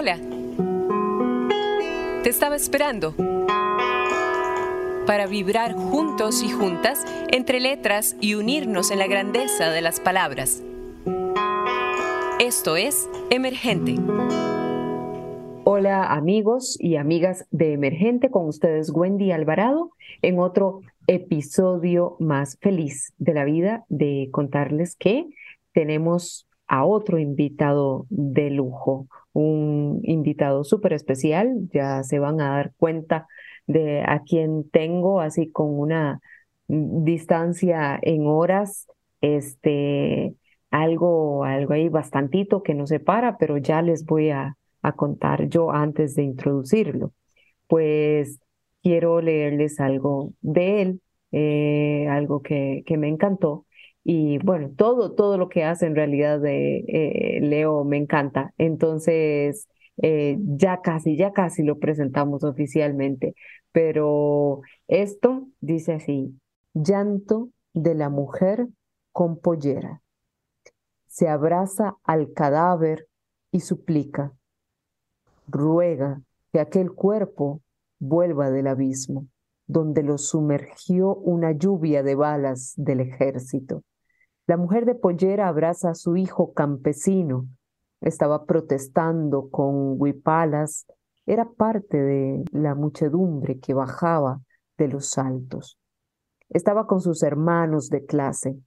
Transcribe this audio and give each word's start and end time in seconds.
Hola. 0.00 0.16
Te 2.22 2.30
estaba 2.30 2.54
esperando 2.54 3.16
para 5.08 5.26
vibrar 5.26 5.74
juntos 5.74 6.40
y 6.44 6.50
juntas 6.50 7.04
entre 7.32 7.58
letras 7.58 8.14
y 8.20 8.34
unirnos 8.34 8.92
en 8.92 9.00
la 9.00 9.08
grandeza 9.08 9.72
de 9.72 9.80
las 9.80 9.98
palabras. 9.98 10.62
Esto 12.38 12.76
es 12.76 13.10
Emergente. 13.30 13.96
Hola 15.64 16.04
amigos 16.12 16.76
y 16.78 16.94
amigas 16.94 17.48
de 17.50 17.72
Emergente, 17.72 18.30
con 18.30 18.46
ustedes 18.46 18.90
Wendy 18.90 19.32
Alvarado 19.32 19.90
en 20.22 20.38
otro 20.38 20.82
episodio 21.08 22.14
más 22.20 22.56
feliz 22.60 23.14
de 23.18 23.34
la 23.34 23.44
vida 23.44 23.84
de 23.88 24.28
contarles 24.30 24.94
que 24.94 25.26
tenemos 25.72 26.47
a 26.68 26.84
otro 26.84 27.18
invitado 27.18 28.06
de 28.10 28.50
lujo, 28.50 29.08
un 29.32 30.00
invitado 30.04 30.64
súper 30.64 30.92
especial, 30.92 31.68
ya 31.72 32.02
se 32.02 32.18
van 32.18 32.40
a 32.40 32.50
dar 32.50 32.72
cuenta 32.76 33.26
de 33.66 34.02
a 34.02 34.22
quien 34.22 34.68
tengo, 34.70 35.20
así 35.20 35.50
con 35.50 35.78
una 35.78 36.20
distancia 36.68 37.98
en 38.02 38.26
horas, 38.26 38.86
este, 39.20 40.34
algo, 40.70 41.44
algo 41.44 41.72
ahí 41.72 41.88
bastantito 41.88 42.62
que 42.62 42.74
nos 42.74 42.90
separa, 42.90 43.38
pero 43.38 43.56
ya 43.58 43.82
les 43.82 44.04
voy 44.04 44.30
a, 44.30 44.56
a 44.82 44.92
contar 44.92 45.48
yo 45.48 45.70
antes 45.70 46.14
de 46.14 46.22
introducirlo. 46.22 47.12
Pues 47.66 48.40
quiero 48.82 49.20
leerles 49.20 49.80
algo 49.80 50.32
de 50.40 50.82
él, 50.82 51.00
eh, 51.32 52.06
algo 52.10 52.42
que, 52.42 52.82
que 52.86 52.96
me 52.96 53.08
encantó 53.08 53.66
y 54.10 54.38
bueno, 54.38 54.70
todo, 54.74 55.12
todo 55.12 55.36
lo 55.36 55.50
que 55.50 55.64
hace 55.64 55.84
en 55.84 55.94
realidad 55.94 56.40
de 56.40 56.78
eh, 56.88 57.40
Leo 57.42 57.84
me 57.84 57.98
encanta. 57.98 58.54
Entonces, 58.56 59.68
eh, 59.98 60.38
ya 60.40 60.80
casi, 60.80 61.18
ya 61.18 61.34
casi 61.34 61.62
lo 61.62 61.78
presentamos 61.78 62.42
oficialmente. 62.42 63.34
Pero 63.70 64.62
esto 64.86 65.48
dice 65.60 65.92
así, 65.92 66.40
llanto 66.72 67.50
de 67.74 67.94
la 67.94 68.08
mujer 68.08 68.68
con 69.12 69.38
pollera. 69.38 70.00
Se 71.06 71.28
abraza 71.28 71.96
al 72.02 72.32
cadáver 72.32 73.08
y 73.52 73.60
suplica, 73.60 74.32
ruega 75.48 76.22
que 76.50 76.60
aquel 76.60 76.92
cuerpo 76.92 77.60
vuelva 77.98 78.50
del 78.50 78.68
abismo, 78.68 79.26
donde 79.66 80.02
lo 80.02 80.16
sumergió 80.16 81.14
una 81.14 81.52
lluvia 81.52 82.02
de 82.02 82.14
balas 82.14 82.72
del 82.78 83.00
ejército. 83.00 83.82
La 84.48 84.56
mujer 84.56 84.86
de 84.86 84.94
pollera 84.94 85.46
abraza 85.46 85.90
a 85.90 85.94
su 85.94 86.16
hijo 86.16 86.54
campesino. 86.54 87.46
Estaba 88.00 88.46
protestando 88.46 89.50
con 89.50 90.00
huipalas. 90.00 90.86
Era 91.26 91.50
parte 91.50 91.98
de 91.98 92.44
la 92.52 92.74
muchedumbre 92.74 93.58
que 93.58 93.74
bajaba 93.74 94.40
de 94.78 94.88
los 94.88 95.18
altos. 95.18 95.78
Estaba 96.48 96.86
con 96.86 97.02
sus 97.02 97.22
hermanos 97.22 97.90
de 97.90 98.06
clase. 98.06 98.58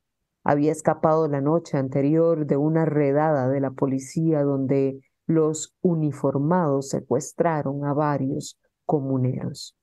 Había 0.43 0.71
escapado 0.71 1.27
la 1.27 1.41
noche 1.41 1.79
anterior 1.79 2.45
de 2.45 2.57
una 2.57 2.85
redada 2.85 3.49
de 3.49 3.59
la 3.59 3.71
policía 3.71 4.43
donde 4.43 4.99
los 5.25 5.73
uniformados 5.81 6.89
secuestraron 6.89 7.85
a 7.85 7.95
varios 7.95 8.59
comuneros. 8.85 9.75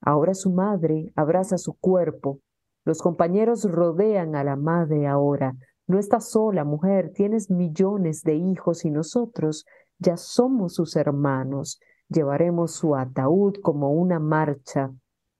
Ahora 0.00 0.34
su 0.34 0.52
madre 0.52 1.10
abraza 1.16 1.58
su 1.58 1.74
cuerpo 1.74 2.38
los 2.84 3.00
compañeros 3.00 3.64
rodean 3.64 4.36
a 4.36 4.44
la 4.44 4.56
madre 4.56 5.06
ahora. 5.06 5.56
No 5.86 5.98
estás 5.98 6.30
sola, 6.30 6.64
mujer, 6.64 7.12
tienes 7.14 7.50
millones 7.50 8.22
de 8.22 8.36
hijos 8.36 8.84
y 8.84 8.90
nosotros 8.90 9.64
ya 9.98 10.16
somos 10.16 10.74
sus 10.74 10.96
hermanos. 10.96 11.80
Llevaremos 12.08 12.72
su 12.74 12.94
ataúd 12.94 13.54
como 13.62 13.92
una 13.92 14.18
marcha 14.18 14.92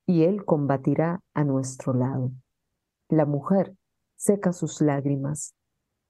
y 0.06 0.24
él 0.24 0.44
combatirá 0.44 1.20
a 1.34 1.44
nuestro 1.44 1.92
lado. 1.92 2.30
La 3.08 3.26
mujer 3.26 3.76
seca 4.16 4.52
sus 4.52 4.80
lágrimas. 4.80 5.54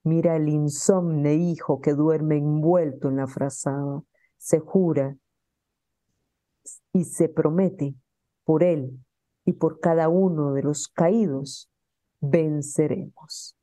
Mira 0.05 0.37
el 0.37 0.49
insomne 0.49 1.34
hijo 1.34 1.81
que 1.81 1.94
duerme 1.94 2.37
envuelto 2.37 3.09
en 3.09 3.17
la 3.17 3.27
frazada. 3.27 4.03
Se 4.37 4.61
jura 4.61 5.17
y 6.93 7.05
se 7.05 7.28
promete 7.28 7.94
por 8.44 8.62
él 8.62 9.00
y 9.44 9.55
por 9.55 9.81
cada 9.81 10.09
uno 10.09 10.53
de 10.53 10.62
los 10.62 10.88
caídos 10.88 11.71
venceremos. 12.21 13.56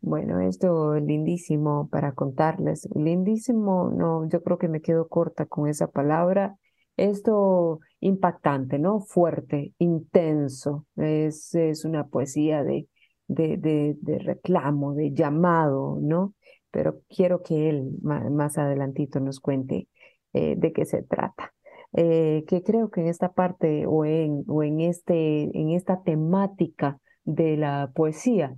Bueno, 0.00 0.40
esto 0.40 0.94
es 0.96 1.02
lindísimo 1.02 1.88
para 1.90 2.12
contarles. 2.12 2.86
Lindísimo, 2.94 3.90
no, 3.90 4.28
yo 4.28 4.42
creo 4.42 4.58
que 4.58 4.68
me 4.68 4.82
quedo 4.82 5.08
corta 5.08 5.46
con 5.46 5.66
esa 5.66 5.86
palabra. 5.86 6.58
Esto 6.98 7.80
impactante, 8.00 8.78
¿no? 8.78 9.00
Fuerte, 9.00 9.72
intenso. 9.78 10.86
Es, 10.96 11.54
es 11.54 11.86
una 11.86 12.06
poesía 12.08 12.62
de, 12.64 12.86
de, 13.28 13.96
de, 13.98 14.18
reclamo, 14.18 14.94
de 14.94 15.12
llamado, 15.12 15.98
¿no? 16.02 16.34
Pero 16.70 17.00
quiero 17.08 17.42
que 17.42 17.70
él 17.70 17.92
más, 18.02 18.58
adelantito 18.58 19.20
nos 19.20 19.40
cuente 19.40 19.88
eh, 20.34 20.54
de 20.58 20.72
qué 20.74 20.84
se 20.84 21.02
trata. 21.02 21.53
Eh, 21.96 22.44
que 22.48 22.64
creo 22.64 22.90
que 22.90 23.02
en 23.02 23.06
esta 23.06 23.32
parte 23.32 23.86
o 23.86 24.04
en, 24.04 24.42
o 24.48 24.64
en, 24.64 24.80
este, 24.80 25.44
en 25.56 25.70
esta 25.70 26.02
temática 26.02 26.98
de 27.24 27.56
la 27.56 27.92
poesía, 27.94 28.56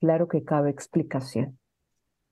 claro 0.00 0.26
que 0.26 0.42
cabe 0.42 0.70
explicación. 0.70 1.58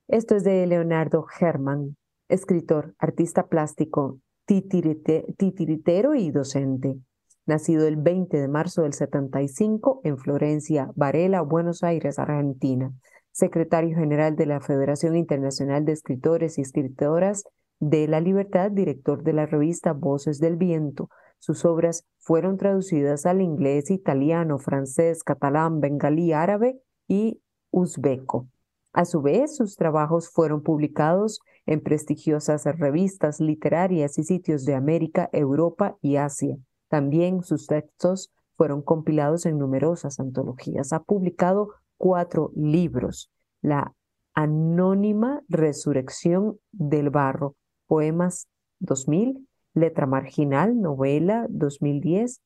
Esto 0.09 0.35
es 0.35 0.43
de 0.43 0.67
Leonardo 0.67 1.25
Herman, 1.39 1.95
escritor, 2.27 2.95
artista 2.99 3.47
plástico, 3.47 4.19
titiritero 4.45 6.15
y 6.15 6.31
docente. 6.31 6.97
Nacido 7.45 7.87
el 7.87 7.95
20 7.95 8.37
de 8.37 8.47
marzo 8.49 8.81
del 8.81 8.93
75 8.93 10.01
en 10.03 10.17
Florencia, 10.17 10.91
Varela, 10.95 11.41
Buenos 11.41 11.81
Aires, 11.81 12.19
Argentina. 12.19 12.91
Secretario 13.31 13.95
general 13.97 14.35
de 14.35 14.47
la 14.47 14.59
Federación 14.59 15.15
Internacional 15.15 15.85
de 15.85 15.93
Escritores 15.93 16.57
y 16.57 16.61
Escritoras 16.61 17.45
de 17.81 18.07
la 18.07 18.21
Libertad, 18.21 18.71
director 18.71 19.23
de 19.23 19.33
la 19.33 19.47
revista 19.47 19.91
Voces 19.91 20.39
del 20.39 20.55
Viento. 20.55 21.09
Sus 21.39 21.65
obras 21.65 22.05
fueron 22.19 22.57
traducidas 22.57 23.25
al 23.25 23.41
inglés, 23.41 23.89
italiano, 23.89 24.59
francés, 24.59 25.23
catalán, 25.23 25.81
bengalí, 25.81 26.31
árabe 26.31 26.79
y 27.07 27.41
uzbeco. 27.71 28.47
A 28.93 29.05
su 29.05 29.21
vez, 29.21 29.55
sus 29.57 29.75
trabajos 29.75 30.29
fueron 30.29 30.61
publicados 30.61 31.39
en 31.65 31.81
prestigiosas 31.81 32.65
revistas 32.65 33.39
literarias 33.39 34.19
y 34.19 34.23
sitios 34.23 34.63
de 34.65 34.75
América, 34.75 35.29
Europa 35.33 35.97
y 36.01 36.17
Asia. 36.17 36.57
También 36.87 37.41
sus 37.41 37.65
textos 37.65 38.31
fueron 38.57 38.83
compilados 38.83 39.47
en 39.47 39.57
numerosas 39.57 40.19
antologías. 40.19 40.93
Ha 40.93 41.01
publicado 41.01 41.69
cuatro 41.97 42.51
libros. 42.55 43.31
La 43.61 43.95
Anónima 44.35 45.41
Resurrección 45.49 46.59
del 46.71 47.09
Barro, 47.09 47.55
Poemas 47.91 48.47
2000, 48.79 49.45
Letra 49.73 50.05
Marginal, 50.05 50.79
Novela 50.79 51.45
2010, 51.49 52.39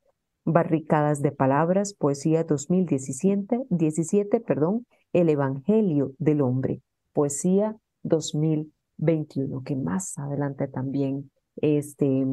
Barricadas 0.44 1.22
de 1.22 1.32
Palabras, 1.32 1.94
Poesía 1.94 2.44
2017, 2.44 3.62
17, 3.70 4.40
perdón, 4.40 4.88
El 5.14 5.30
Evangelio 5.30 6.14
del 6.18 6.42
Hombre, 6.42 6.82
Poesía 7.14 7.78
2021, 8.02 9.62
que 9.62 9.76
más 9.76 10.18
adelante 10.18 10.68
también 10.68 11.30
este, 11.58 12.26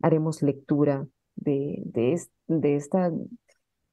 haremos 0.00 0.40
lectura 0.40 1.06
de, 1.34 1.82
de, 1.84 2.18
de 2.46 2.76
esta 2.76 3.12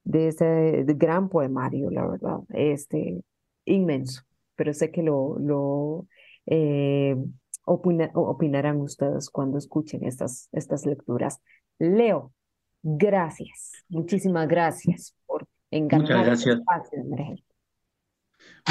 de 0.05 0.27
este 0.29 0.85
gran 0.95 1.27
poemario, 1.27 1.89
la 1.91 2.07
verdad, 2.07 2.39
este, 2.47 3.25
inmenso, 3.65 4.21
pero 4.55 4.73
sé 4.73 4.89
que 4.89 5.03
lo, 5.03 6.07
eh, 6.45 7.17
opinarán 7.65 8.81
ustedes 8.81 9.29
cuando 9.29 9.57
escuchen 9.57 10.03
estas, 10.03 10.49
estas 10.51 10.85
lecturas. 10.85 11.39
Leo, 11.79 12.33
gracias, 12.81 13.71
muchísimas 13.89 14.47
gracias 14.47 15.15
por 15.25 15.47
encantar 15.71 16.17
Muchas 16.17 16.25
gracias. 16.25 16.61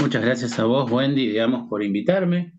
Muchas 0.00 0.24
gracias 0.24 0.58
a 0.58 0.64
vos, 0.64 0.90
Wendy, 0.90 1.28
digamos, 1.28 1.68
por 1.68 1.82
invitarme. 1.82 2.52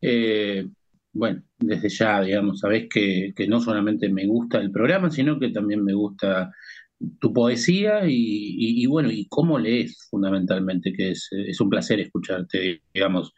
Eh, 0.00 0.68
bueno, 1.12 1.42
desde 1.58 1.88
ya, 1.88 2.20
digamos, 2.20 2.60
sabés 2.60 2.88
que, 2.88 3.32
que, 3.34 3.46
no 3.46 3.60
solamente 3.60 4.08
me 4.08 4.26
gusta 4.26 4.58
el 4.58 4.70
programa, 4.70 5.10
sino 5.10 5.38
que 5.38 5.50
también 5.50 5.84
me 5.84 5.94
gusta 5.94 6.52
tu 7.20 7.32
poesía 7.32 8.02
y, 8.06 8.86
bueno, 8.86 9.10
y 9.10 9.26
cómo 9.28 9.58
lees 9.58 10.08
fundamentalmente, 10.10 10.92
que 10.92 11.12
es, 11.12 11.28
es 11.30 11.60
un 11.60 11.70
placer 11.70 12.00
escucharte, 12.00 12.82
digamos, 12.92 13.34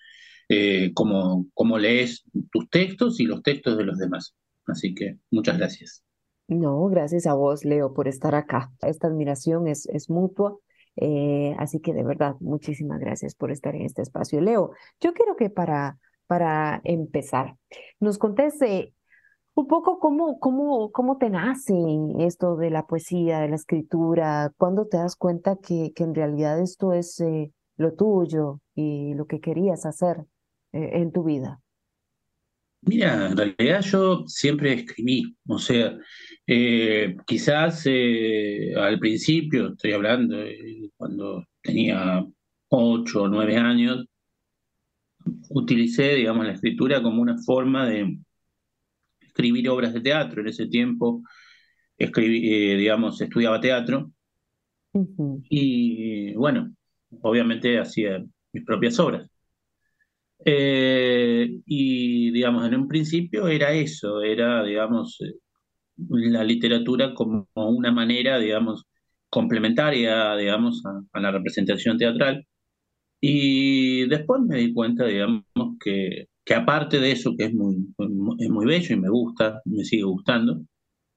eh, 0.48 0.92
cómo, 0.94 1.78
lees 1.78 2.24
tus 2.52 2.70
textos 2.70 3.18
y 3.20 3.24
los 3.24 3.42
textos 3.42 3.76
de 3.76 3.84
los 3.84 3.98
demás. 3.98 4.34
Así 4.66 4.94
que 4.94 5.18
muchas 5.30 5.58
gracias. 5.58 6.02
No, 6.48 6.84
gracias 6.86 7.26
a 7.26 7.34
vos, 7.34 7.64
Leo, 7.64 7.92
por 7.92 8.06
estar 8.06 8.34
acá. 8.34 8.70
Esta 8.82 9.08
admiración 9.08 9.66
es, 9.66 10.08
mutua. 10.08 10.56
Eh, 10.96 11.54
así 11.58 11.80
que 11.80 11.92
de 11.92 12.04
verdad, 12.04 12.36
muchísimas 12.40 13.00
gracias 13.00 13.34
por 13.34 13.50
estar 13.50 13.74
en 13.74 13.82
este 13.82 14.02
espacio. 14.02 14.40
Leo, 14.40 14.70
yo 15.00 15.12
quiero 15.12 15.36
que 15.36 15.50
para, 15.50 15.98
para 16.26 16.80
empezar, 16.84 17.56
nos 18.00 18.16
conteste 18.16 18.94
un 19.54 19.66
poco 19.66 19.98
cómo, 19.98 20.38
cómo, 20.38 20.92
cómo 20.92 21.18
te 21.18 21.30
nace 21.30 21.74
esto 22.20 22.56
de 22.56 22.70
la 22.70 22.86
poesía, 22.86 23.40
de 23.40 23.48
la 23.48 23.56
escritura, 23.56 24.52
cuándo 24.56 24.86
te 24.86 24.98
das 24.98 25.16
cuenta 25.16 25.56
que, 25.56 25.92
que 25.94 26.04
en 26.04 26.14
realidad 26.14 26.60
esto 26.60 26.92
es 26.92 27.20
eh, 27.20 27.52
lo 27.76 27.94
tuyo 27.94 28.60
y 28.74 29.14
lo 29.14 29.26
que 29.26 29.40
querías 29.40 29.84
hacer 29.84 30.24
en 30.76 31.12
tu 31.12 31.24
vida. 31.24 31.60
Mira, 32.82 33.26
en 33.26 33.36
realidad 33.36 33.80
yo 33.80 34.24
siempre 34.26 34.72
escribí, 34.74 35.36
o 35.48 35.58
sea, 35.58 35.98
eh, 36.46 37.16
quizás 37.26 37.84
al 38.76 38.98
principio, 39.00 39.72
estoy 39.72 39.92
hablando, 39.92 40.36
cuando 40.96 41.44
tenía 41.62 42.24
ocho 42.68 43.22
o 43.22 43.28
nueve 43.28 43.56
años, 43.56 44.06
utilicé, 45.50 46.14
digamos, 46.14 46.46
la 46.46 46.52
escritura 46.52 47.02
como 47.02 47.22
una 47.22 47.36
forma 47.38 47.88
de 47.88 48.18
escribir 49.20 49.68
obras 49.68 49.92
de 49.92 50.00
teatro. 50.00 50.40
En 50.40 50.48
ese 50.48 50.66
tiempo, 50.66 51.22
escribí, 51.98 52.52
eh, 52.52 52.76
digamos, 52.76 53.20
estudiaba 53.20 53.60
teatro 53.60 54.12
y, 55.50 56.34
bueno, 56.34 56.74
obviamente 57.20 57.78
hacía 57.78 58.24
mis 58.52 58.64
propias 58.64 58.98
obras. 58.98 59.28
Eh, 60.44 61.60
y, 61.66 62.30
digamos, 62.30 62.66
en 62.66 62.74
un 62.76 62.88
principio 62.88 63.48
era 63.48 63.72
eso, 63.72 64.22
era, 64.22 64.62
digamos, 64.64 65.18
eh, 65.20 65.34
la 66.08 66.44
literatura 66.44 67.14
como 67.14 67.48
una 67.54 67.92
manera, 67.92 68.38
digamos, 68.38 68.84
complementaria, 69.30 70.36
digamos, 70.36 70.82
a 71.12 71.20
la 71.20 71.30
representación 71.32 71.98
teatral. 71.98 72.46
Y 73.20 74.06
después 74.08 74.42
me 74.42 74.58
di 74.58 74.72
cuenta, 74.74 75.06
digamos, 75.06 75.44
que, 75.82 76.28
que 76.44 76.54
aparte 76.54 77.00
de 77.00 77.12
eso, 77.12 77.34
que 77.36 77.46
es 77.46 77.54
muy, 77.54 77.76
es 78.38 78.50
muy 78.50 78.66
bello 78.66 78.94
y 78.94 79.00
me 79.00 79.10
gusta, 79.10 79.62
me 79.64 79.84
sigue 79.84 80.04
gustando, 80.04 80.62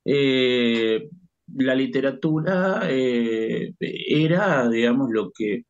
eh, 0.05 1.09
la 1.55 1.75
literatura 1.75 2.81
eh, 2.89 3.73
era, 3.79 4.69
digamos, 4.69 5.09
lo 5.11 5.31
que, 5.31 5.63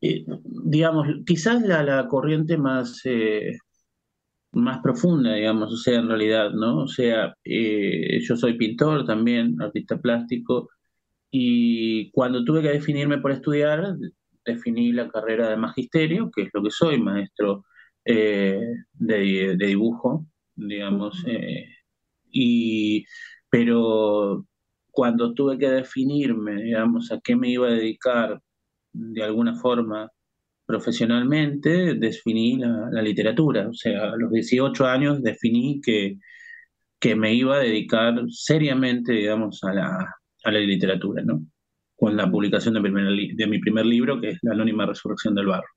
eh, 0.00 0.24
digamos, 0.44 1.06
quizás 1.26 1.62
la, 1.62 1.82
la 1.82 2.08
corriente 2.08 2.56
más, 2.56 3.02
más 4.52 4.80
profunda, 4.82 5.34
digamos, 5.34 5.72
o 5.72 5.76
sea, 5.76 5.98
en 6.00 6.08
realidad, 6.08 6.50
¿no? 6.52 6.84
O 6.84 6.88
sea, 6.88 7.34
yo 7.44 8.36
soy 8.36 8.56
pintor 8.56 9.04
también, 9.06 9.60
artista 9.60 9.98
plástico, 9.98 10.68
y 11.30 12.10
cuando 12.10 12.44
tuve 12.44 12.62
que 12.62 12.70
definirme 12.70 13.18
por 13.18 13.32
estudiar, 13.32 13.96
definí 14.44 14.92
la 14.92 15.08
carrera 15.08 15.50
de 15.50 15.56
magisterio, 15.56 16.30
que 16.30 16.42
es 16.42 16.48
lo 16.52 16.62
que 16.62 16.70
soy, 16.70 17.00
maestro 17.00 17.64
eh, 18.04 18.60
de, 18.94 19.56
dibujo, 19.56 20.26
digamos, 20.56 21.22
eh, 21.26 21.66
y, 22.32 23.04
pero 23.48 24.46
cuando 24.90 25.34
tuve 25.34 25.58
que 25.58 25.70
definirme, 25.70 26.62
digamos, 26.62 27.12
a 27.12 27.20
qué 27.20 27.36
me 27.36 27.50
iba 27.50 27.68
a 27.68 27.72
dedicar 27.72 28.40
de 28.92 29.22
alguna 29.22 29.54
forma 29.56 30.10
profesionalmente, 30.66 31.94
definí 31.94 32.58
la, 32.58 33.02
literatura. 33.02 33.68
O 33.68 33.74
sea, 33.74 34.12
a 34.12 34.16
los 34.16 34.30
18 34.30 34.86
años 34.86 35.22
definí 35.22 35.80
que, 35.80 36.18
que 36.98 37.16
me 37.16 37.34
iba 37.34 37.56
a 37.56 37.60
dedicar 37.60 38.14
seriamente, 38.28 39.12
digamos, 39.12 39.62
a 39.64 39.74
la, 39.74 40.14
a 40.44 40.50
la 40.50 40.60
literatura, 40.60 41.22
¿no? 41.24 41.44
con 42.00 42.16
la 42.16 42.30
publicación 42.30 42.74
de, 42.74 43.34
de 43.34 43.46
mi 43.46 43.58
primer 43.58 43.84
libro, 43.84 44.20
que 44.20 44.30
es 44.30 44.38
La 44.40 44.54
Anónima 44.54 44.86
Resurrección 44.86 45.34
del 45.34 45.46
Barro. 45.46 45.68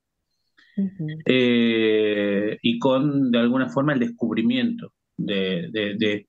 Eh, 1.26 2.58
y 2.62 2.78
con, 2.78 3.30
de 3.30 3.38
alguna 3.38 3.68
forma, 3.68 3.92
el 3.92 4.00
descubrimiento 4.00 4.92
de, 5.18 5.68
de, 5.70 6.26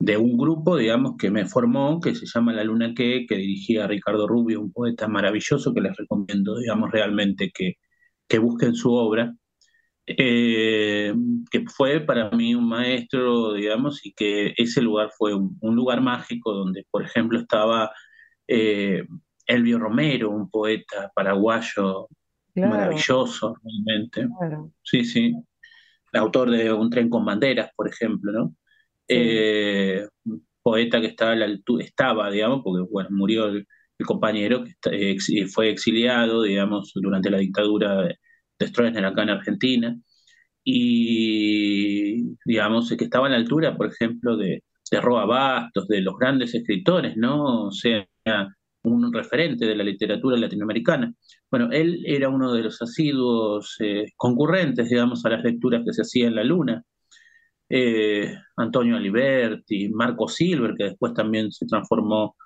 de, 0.00 0.16
un 0.16 0.36
grupo, 0.36 0.76
digamos, 0.76 1.16
que 1.18 1.30
me 1.30 1.46
formó, 1.46 2.00
que 2.00 2.14
se 2.14 2.26
llama 2.26 2.52
La 2.52 2.64
Luna 2.64 2.94
Que, 2.94 3.26
que 3.28 3.36
dirigía 3.36 3.86
Ricardo 3.86 4.26
Rubio, 4.26 4.60
un 4.60 4.72
poeta 4.72 5.08
maravilloso 5.08 5.72
que 5.74 5.80
les 5.82 5.96
recomiendo, 5.96 6.58
digamos, 6.58 6.90
realmente 6.90 7.50
que, 7.54 7.74
que 8.26 8.38
busquen 8.38 8.74
su 8.74 8.92
obra. 8.92 9.34
Eh, 10.06 11.14
que 11.50 11.64
fue 11.68 12.00
para 12.00 12.30
mí 12.30 12.54
un 12.54 12.68
maestro, 12.68 13.52
digamos, 13.52 14.04
y 14.04 14.12
que 14.12 14.54
ese 14.56 14.82
lugar 14.82 15.10
fue 15.16 15.34
un, 15.34 15.56
lugar 15.60 16.00
mágico 16.00 16.52
donde, 16.52 16.84
por 16.90 17.04
ejemplo, 17.04 17.38
estaba 17.38 17.92
eh, 18.48 19.04
Elvio 19.46 19.78
Romero, 19.78 20.30
un 20.30 20.50
poeta 20.50 21.12
paraguayo 21.14 22.08
maravilloso, 22.56 23.54
realmente. 23.62 24.26
Sí, 24.82 25.04
sí. 25.04 25.34
El 26.12 26.20
autor 26.20 26.50
de 26.50 26.72
Un 26.72 26.90
tren 26.90 27.08
con 27.08 27.24
banderas, 27.24 27.70
por 27.76 27.88
ejemplo, 27.88 28.32
¿no? 28.32 28.54
Eh, 29.12 30.06
poeta 30.62 31.00
que 31.00 31.08
estaba, 31.08 31.32
a 31.32 31.36
la 31.36 31.46
altura, 31.46 31.84
estaba, 31.84 32.30
digamos, 32.30 32.60
porque 32.64 32.86
bueno, 32.90 33.08
murió 33.12 33.46
el, 33.46 33.66
compañero 34.06 34.64
que 34.82 35.46
fue 35.52 35.70
exiliado, 35.70 36.42
digamos, 36.42 36.92
durante 36.94 37.28
la 37.30 37.38
dictadura 37.38 38.02
de, 38.02 38.16
Stroessner 38.66 39.04
acá 39.04 39.22
en 39.24 39.30
Argentina, 39.30 39.96
y 40.64 42.36
digamos, 42.44 42.90
que 42.96 43.04
estaba 43.04 43.26
a 43.26 43.30
la 43.30 43.36
altura, 43.36 43.76
por 43.76 43.88
ejemplo, 43.88 44.36
de, 44.36 44.62
de 44.90 45.00
Roa 45.00 45.24
Bastos, 45.26 45.88
de 45.88 46.00
los 46.02 46.16
grandes 46.18 46.54
escritores, 46.54 47.16
¿no? 47.16 47.66
O 47.68 47.72
sea, 47.72 48.06
un 48.82 49.12
referente 49.12 49.66
de 49.66 49.74
la 49.76 49.84
literatura 49.84 50.36
latinoamericana. 50.36 51.12
Bueno, 51.50 51.70
él 51.72 52.02
era 52.06 52.28
uno 52.28 52.52
de 52.52 52.62
los 52.62 52.80
asiduos 52.82 53.76
eh, 53.80 54.06
concurrentes, 54.16 54.88
digamos, 54.88 55.24
a 55.24 55.30
las 55.30 55.44
lecturas 55.44 55.82
que 55.84 55.92
se 55.92 56.02
hacían 56.02 56.28
en 56.28 56.36
la 56.36 56.44
Luna. 56.44 56.82
Eh, 57.70 58.34
Antonio 58.56 58.96
Aliberti, 58.96 59.88
Marco 59.90 60.28
Silver, 60.28 60.74
que 60.76 60.84
después 60.84 61.14
también 61.14 61.52
se 61.52 61.66
transformó 61.66 62.36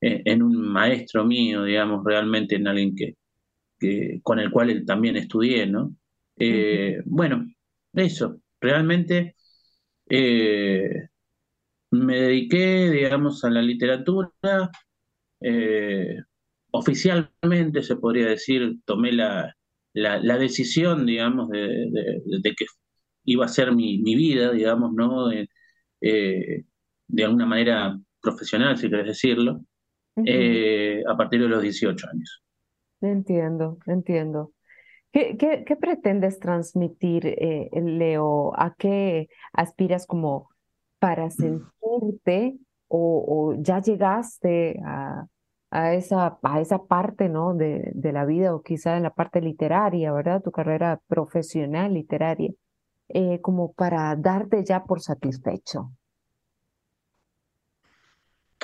eh, 0.00 0.22
en 0.24 0.42
un 0.42 0.56
maestro 0.60 1.24
mío, 1.24 1.64
digamos, 1.64 2.04
realmente 2.04 2.56
en 2.56 2.68
alguien 2.68 2.94
que, 2.96 3.14
con 4.22 4.38
el 4.38 4.50
cual 4.50 4.70
él 4.70 4.84
también 4.86 5.16
estudié, 5.16 5.66
¿no? 5.66 5.96
Bueno, 7.06 7.46
eso, 7.94 8.40
realmente 8.60 9.36
me 11.92 12.20
dediqué, 12.20 12.90
digamos, 12.90 13.44
a 13.44 13.50
la 13.50 13.62
literatura 13.62 14.30
eh, 15.40 16.16
oficialmente, 16.72 17.82
se 17.82 17.96
podría 17.96 18.28
decir, 18.28 18.78
tomé 18.84 19.12
la, 19.12 19.54
la, 19.94 20.38
decisión, 20.38 21.06
digamos, 21.06 21.50
de, 21.50 22.54
que 22.56 22.66
iba 23.24 23.44
a 23.44 23.48
ser 23.48 23.72
mi, 23.72 23.98
mi 23.98 24.14
vida, 24.14 24.52
digamos, 24.52 24.92
¿no? 24.92 25.30
Eh, 25.30 26.64
de 27.08 27.24
alguna 27.24 27.46
manera 27.46 27.98
profesional, 28.20 28.76
si 28.76 28.88
querés 28.88 29.06
decirlo, 29.06 29.60
eh, 30.24 31.02
a 31.08 31.16
partir 31.16 31.40
de 31.40 31.48
los 31.48 31.62
18 31.62 32.06
años. 32.08 32.42
Entiendo, 33.00 33.78
entiendo. 33.86 34.52
¿Qué, 35.12 35.36
qué, 35.36 35.76
pretendes 35.76 36.38
transmitir, 36.38 37.36
Leo? 37.72 38.52
¿A 38.58 38.74
qué 38.74 39.28
aspiras 39.52 40.06
como 40.06 40.48
para 40.98 41.28
sentirte 41.30 42.56
o, 42.94 43.54
ya 43.58 43.80
llegaste 43.80 44.80
a, 44.84 45.26
a, 45.70 45.94
esa, 45.94 46.38
a 46.42 46.60
esa 46.60 46.84
parte 46.84 47.28
¿no? 47.28 47.54
de, 47.54 47.90
de, 47.94 48.12
la 48.12 48.24
vida 48.24 48.54
o 48.54 48.62
quizá 48.62 48.96
en 48.96 49.02
la 49.04 49.10
parte 49.10 49.40
literaria, 49.40 50.12
¿verdad? 50.12 50.42
Tu 50.42 50.52
carrera 50.52 51.00
profesional 51.08 51.94
literaria, 51.94 52.52
eh, 53.12 53.40
como 53.40 53.72
para 53.72 54.14
darte 54.16 54.64
ya 54.64 54.84
por 54.84 55.00
satisfecho. 55.00 55.92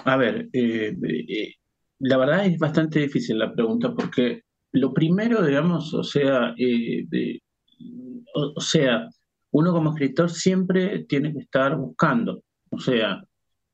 A 0.05 0.17
ver, 0.17 0.49
eh, 0.53 0.97
eh, 1.03 1.55
la 2.01 2.17
verdad 2.17 2.47
es 2.47 2.59
bastante 2.59 3.01
difícil 3.01 3.39
la 3.39 3.53
pregunta 3.53 3.95
porque 3.95 4.43
lo 4.73 4.93
primero, 4.93 5.45
digamos, 5.45 5.93
o 5.95 6.05
sea, 6.05 6.55
o 8.35 8.61
sea, 8.61 9.09
uno 9.51 9.73
como 9.73 9.91
escritor 9.91 10.31
siempre 10.31 11.05
tiene 11.05 11.33
que 11.33 11.41
estar 11.41 11.77
buscando, 11.77 12.43
o 12.71 12.79
sea, 12.79 13.23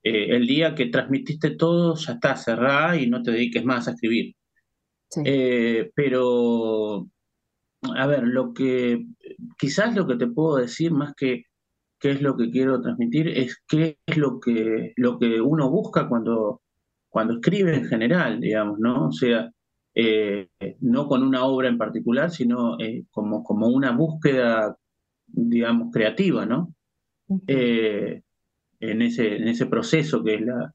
eh, 0.04 0.37
el 0.37 0.47
día 0.47 0.75
que 0.75 0.87
transmitiste 0.87 1.57
todo 1.57 1.95
ya 1.97 2.12
está 2.12 2.37
cerrada 2.37 2.95
y 2.97 3.09
no 3.09 3.23
te 3.23 3.31
dediques 3.31 3.64
más 3.64 3.88
a 3.88 3.93
escribir. 3.93 4.35
Eh, 5.25 5.90
pero, 5.95 7.09
a 7.97 8.07
ver, 8.07 8.25
lo 8.25 8.52
que 8.52 9.07
quizás 9.59 9.95
lo 9.95 10.07
que 10.07 10.16
te 10.16 10.26
puedo 10.26 10.57
decir 10.57 10.93
más 10.93 11.14
que 11.14 11.45
qué 11.99 12.11
es 12.12 12.23
lo 12.23 12.37
que 12.37 12.50
quiero 12.50 12.81
transmitir 12.81 13.28
es 13.28 13.62
qué 13.69 13.99
es 14.07 14.16
lo 14.16 14.40
que, 14.40 14.93
lo 14.97 15.19
que 15.19 15.40
uno 15.40 15.71
busca 15.71 16.09
cuando, 16.09 16.61
cuando 17.09 17.35
escribe 17.35 17.75
en 17.76 17.85
general, 17.87 18.40
digamos, 18.40 18.78
¿no? 18.78 19.09
O 19.09 19.12
sea, 19.12 19.50
eh, 19.95 20.49
no 20.81 21.07
con 21.07 21.23
una 21.23 21.45
obra 21.45 21.69
en 21.69 21.78
particular, 21.78 22.31
sino 22.31 22.76
como, 23.11 23.43
como 23.43 23.69
una 23.69 23.93
búsqueda, 23.93 24.76
digamos, 25.26 25.93
creativa, 25.93 26.45
¿no? 26.45 26.75
en 28.81 29.02
ese, 29.02 29.37
en 29.37 29.49
ese 29.49 29.66
proceso 29.66 30.23
que 30.23 30.35
es 30.35 30.40
la, 30.43 30.75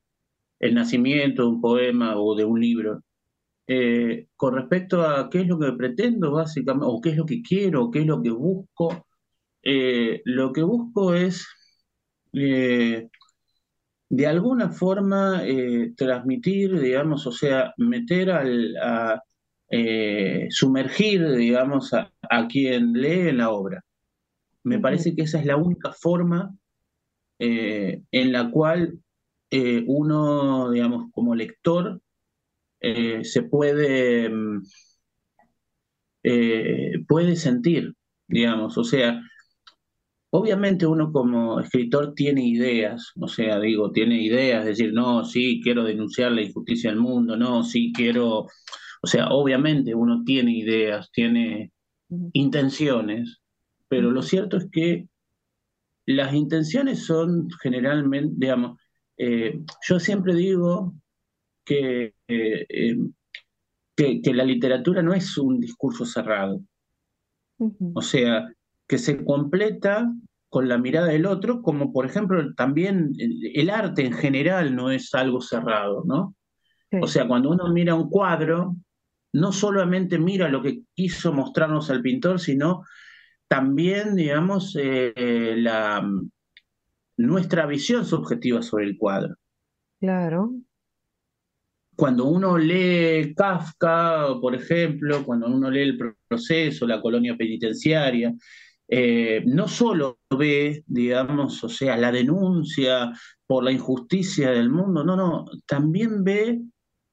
el 0.60 0.76
nacimiento 0.76 1.44
de 1.44 1.50
un 1.50 1.62
poema 1.62 2.20
o 2.20 2.36
de 2.36 2.46
un 2.46 2.60
libro. 2.60 3.02
Eh, 3.72 4.30
con 4.36 4.56
respecto 4.56 5.04
a 5.04 5.30
qué 5.30 5.42
es 5.42 5.48
lo 5.48 5.60
que 5.60 5.72
pretendo, 5.74 6.32
básicamente, 6.32 6.88
o 6.90 7.00
qué 7.00 7.12
es 7.12 7.18
lo 7.18 7.26
que 7.28 7.44
quiero, 7.44 7.84
o 7.84 7.92
qué 7.92 8.00
es 8.00 8.08
lo 8.08 8.20
que 8.20 8.32
busco, 8.32 9.06
eh, 9.62 10.24
lo 10.26 10.52
que 10.54 10.64
busco 10.64 11.14
es, 11.14 11.48
de 12.32 13.08
alguna 14.28 14.72
forma, 14.72 15.44
transmitir, 15.96 16.80
digamos, 16.80 17.28
o 17.28 17.32
sea, 17.32 17.74
meter 17.78 18.32
al, 18.32 18.76
a, 18.78 19.24
sumergir, 20.50 21.36
digamos, 21.36 21.94
a, 21.94 22.12
quien 22.48 22.94
lee 22.94 23.30
en 23.30 23.38
la 23.38 23.52
obra. 23.52 23.84
Me 24.64 24.80
parece 24.80 25.16
que 25.16 25.24
esa 25.24 25.40
es 25.40 25.46
la 25.46 25.58
única 25.58 25.92
forma 25.94 26.56
en 27.40 28.32
la 28.32 28.50
cual 28.52 29.00
uno, 29.52 30.72
digamos, 30.72 31.12
como 31.12 31.36
lector, 31.36 32.02
eh, 32.82 33.24
se 33.24 33.44
puede, 33.44 34.30
eh, 36.24 36.94
puede 37.08 37.36
sentir, 37.36 37.94
digamos, 38.28 38.78
o 38.78 38.84
sea, 38.84 39.22
obviamente 40.32 40.86
uno 40.86 41.12
como 41.12 41.60
escritor 41.60 42.14
tiene 42.14 42.46
ideas, 42.48 43.12
o 43.20 43.28
sea, 43.28 43.60
digo, 43.60 43.92
tiene 43.92 44.22
ideas, 44.22 44.66
decir, 44.66 44.94
no, 44.94 45.26
sí, 45.26 45.62
quiero 45.64 45.84
denunciar 45.84 46.32
la 46.32 46.42
injusticia 46.44 46.90
del 46.92 47.00
mundo, 47.00 47.36
no, 47.38 47.64
sí, 47.64 47.92
quiero, 47.94 48.48
o 49.02 49.08
sea, 49.08 49.30
obviamente 49.30 49.96
uno 49.96 50.24
tiene 50.26 50.58
ideas, 50.58 51.12
tiene 51.12 51.72
intenciones, 52.34 53.40
pero 53.88 54.12
lo 54.12 54.22
cierto 54.22 54.58
es 54.58 54.68
que 54.72 55.08
las 56.06 56.34
intenciones 56.34 57.06
son 57.06 57.50
generalmente, 57.62 58.34
digamos, 58.38 58.80
eh, 59.18 59.60
yo 59.88 60.00
siempre 60.00 60.34
digo 60.34 60.94
que, 61.66 62.14
eh, 62.30 62.66
eh, 62.70 62.98
que, 63.96 64.22
que, 64.22 64.34
la 64.34 64.44
literatura 64.44 65.02
no 65.02 65.14
es 65.14 65.38
un 65.38 65.60
discurso 65.60 66.06
cerrado. 66.06 66.62
O 67.94 68.02
sea, 68.02 68.48
que 68.88 68.98
se 68.98 69.26
completa 69.26 70.10
con 70.48 70.70
la 70.70 70.78
mirada 70.78 71.08
del 71.08 71.26
otro, 71.26 71.62
como 71.62 71.92
por 71.92 72.06
ejemplo 72.06 72.54
también 72.56 73.14
el, 73.18 73.70
arte 73.70 74.06
en 74.06 74.14
general 74.14 74.76
no 74.76 74.92
es 74.92 75.14
algo 75.14 75.42
cerrado, 75.42 76.04
¿no? 76.06 76.36
O 77.02 77.08
sea, 77.08 77.28
cuando 77.28 77.50
uno 77.52 77.72
mira 77.72 77.94
un 77.94 78.10
cuadro, 78.10 78.76
no 79.34 79.52
solamente 79.52 80.18
mira 80.18 80.50
lo 80.50 80.62
que 80.62 80.84
quiso 80.96 81.34
mostrarnos 81.34 81.90
el 81.90 82.02
pintor, 82.02 82.40
sino 82.40 82.84
también, 83.48 84.16
digamos, 84.16 84.76
eh, 84.80 85.54
la, 85.58 86.08
nuestra 87.18 87.66
visión 87.66 88.06
subjetiva 88.06 88.62
sobre 88.62 88.86
el 88.86 88.98
cuadro. 88.98 89.36
Claro 90.00 90.54
cuando 92.00 92.24
uno 92.28 92.58
lee 92.58 93.34
Kafka, 93.36 94.40
por 94.40 94.56
ejemplo, 94.56 95.22
cuando 95.26 95.48
uno 95.48 95.70
lee 95.70 95.82
el 95.82 95.98
proceso, 96.30 96.88
la 96.88 97.02
colonia 97.02 97.36
penitenciaria, 97.36 98.34
eh, 98.88 99.44
no 99.46 99.68
solo 99.68 100.20
ve, 100.30 100.86
digamos, 100.88 101.62
o 101.62 101.68
sea, 101.68 101.98
la 101.98 102.14
denuncia 102.14 103.12
por 103.46 103.66
la 103.66 103.74
injusticia 103.74 104.52
del 104.52 104.70
mundo, 104.70 105.04
no, 105.04 105.18
no, 105.18 105.46
también 105.68 106.24
ve, 106.24 106.62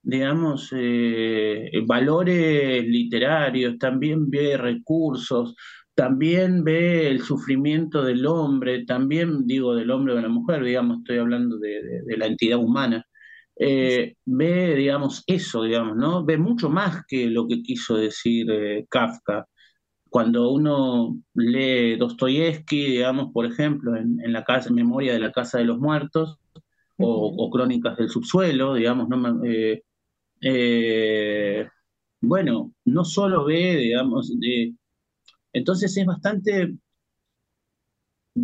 digamos, 0.03 0.69
eh, 0.73 1.69
valores 1.85 2.87
literarios, 2.87 3.79
también 3.79 4.31
ve 4.31 4.57
recursos, 4.57 5.57
también 5.97 6.63
ve 6.63 7.09
el 7.09 7.23
sufrimiento 7.23 8.05
del 8.05 8.25
hombre, 8.25 8.85
también 8.85 9.49
digo 9.49 9.75
del 9.75 9.91
hombre 9.91 10.13
o 10.13 10.17
de 10.17 10.23
la 10.23 10.29
mujer, 10.29 10.63
digamos, 10.63 10.99
estoy 10.99 11.19
hablando 11.19 11.59
de 11.59 12.17
la 12.17 12.27
entidad 12.27 12.59
humana, 12.59 13.05
eh, 13.59 14.17
ve, 14.25 14.75
digamos, 14.75 15.25
eso, 15.27 15.63
digamos, 15.63 15.97
¿no? 15.97 16.25
Ve 16.25 16.39
mucho 16.39 16.69
más 16.69 17.05
que 17.07 17.27
lo 17.27 17.47
que 17.49 17.63
quiso 17.63 17.97
decir 17.97 18.51
eh, 18.51 18.87
Kafka. 18.89 19.47
Cuando 20.11 20.51
uno 20.51 21.19
lee 21.35 21.97
Dostoyevsky, 21.97 22.87
digamos, 22.87 23.33
por 23.33 23.47
ejemplo, 23.47 23.97
en, 23.97 24.33
la 24.33 24.45
casa, 24.45 24.73
Memoria 24.73 25.13
de 25.15 25.21
la 25.21 25.33
Casa 25.33 25.59
de 25.59 25.65
los 25.65 25.79
Muertos, 25.79 26.39
o, 26.99 27.51
Crónicas 27.51 27.97
del 27.99 28.09
Subsuelo, 28.09 28.75
digamos, 28.75 29.09
¿no? 29.09 29.43
Eh, 30.41 31.69
bueno, 32.21 32.73
no 32.85 33.05
solo 33.05 33.45
ve, 33.45 33.77
digamos, 33.77 34.33
entonces 35.53 35.97
es 35.97 36.07
bastante 36.07 36.77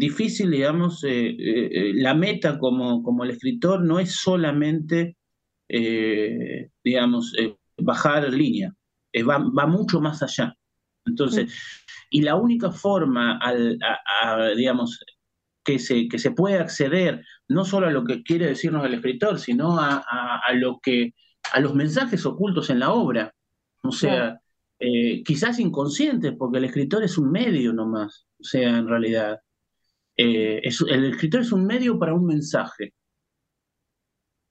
difícil, 0.03 0.51
digamos, 0.51 1.05
eh, 1.05 1.29
eh, 1.29 1.71
eh, 1.71 1.93
la 1.95 2.13
meta 2.13 2.59
como, 2.59 3.05
como 3.05 3.23
el 3.23 3.31
escritor 3.31 3.85
no 3.85 4.01
es 4.01 4.17
solamente, 4.17 5.17
digamos, 6.85 7.33
bajar 7.79 8.31
línea, 8.31 8.75
va, 9.27 9.39
va, 9.39 9.67
mucho 9.67 10.01
más 10.01 10.23
allá. 10.23 10.55
Entonces, 11.07 11.51
y 12.11 12.21
la 12.21 12.35
única 12.35 12.73
forma, 12.73 13.39
al, 13.39 13.79
digamos, 14.57 15.01
que 15.65 15.79
se, 15.79 16.09
que 16.09 16.19
se 16.19 16.33
puede 16.33 16.59
acceder 16.59 17.25
no 17.49 17.65
solo 17.65 17.87
a 17.87 17.91
lo 17.91 18.05
que 18.05 18.23
quiere 18.23 18.47
decirnos 18.47 18.85
el 18.85 18.95
escritor, 18.95 19.39
sino 19.39 19.79
a, 19.79 20.05
a 20.47 20.53
lo 20.55 20.81
que, 20.83 21.15
a 21.53 21.61
los 21.61 21.75
mensajes 21.75 22.27
ocultos 22.27 22.69
en 22.69 22.81
la 22.81 22.93
obra. 22.93 23.33
O 23.83 23.93
sea, 23.93 24.41
quizás 25.25 25.59
inconscientes, 25.59 26.35
porque 26.37 26.59
el 26.59 26.65
escritor 26.65 27.03
es 27.03 27.17
un 27.17 27.31
medio 27.31 27.73
nomás, 27.73 28.27
o 28.41 28.45
sea, 28.45 28.79
en 28.79 28.89
realidad. 28.89 29.41
Eh, 30.17 30.61
el 30.89 31.05
escritor 31.07 31.41
es 31.41 31.53
un 31.53 31.65
medio 31.65 31.99
para 31.99 32.15
un 32.15 32.27
mensaje. 32.27 32.93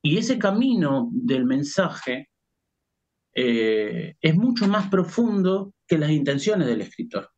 Y 0.04 0.18
ese 0.18 0.40
camino 0.40 1.10
del 1.14 1.46
mensaje 1.46 2.30
eh, 3.34 4.16
es 4.20 4.36
mucho 4.36 4.68
más 4.68 4.90
profundo 4.90 5.74
que 5.88 5.98
las 5.98 6.10
intenciones 6.10 6.68
del 6.68 6.82
escritor. 6.82 7.30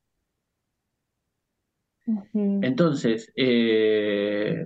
Entonces, 2.33 3.31
eh, 3.35 4.65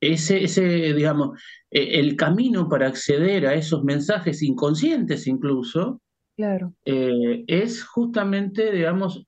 ese, 0.00 0.44
ese, 0.44 0.92
digamos, 0.92 1.40
el 1.70 2.16
camino 2.16 2.68
para 2.68 2.88
acceder 2.88 3.46
a 3.46 3.54
esos 3.54 3.84
mensajes 3.84 4.42
inconscientes 4.42 5.26
incluso, 5.28 6.02
claro. 6.36 6.74
es 6.84 7.84
justamente, 7.84 8.72
digamos, 8.72 9.24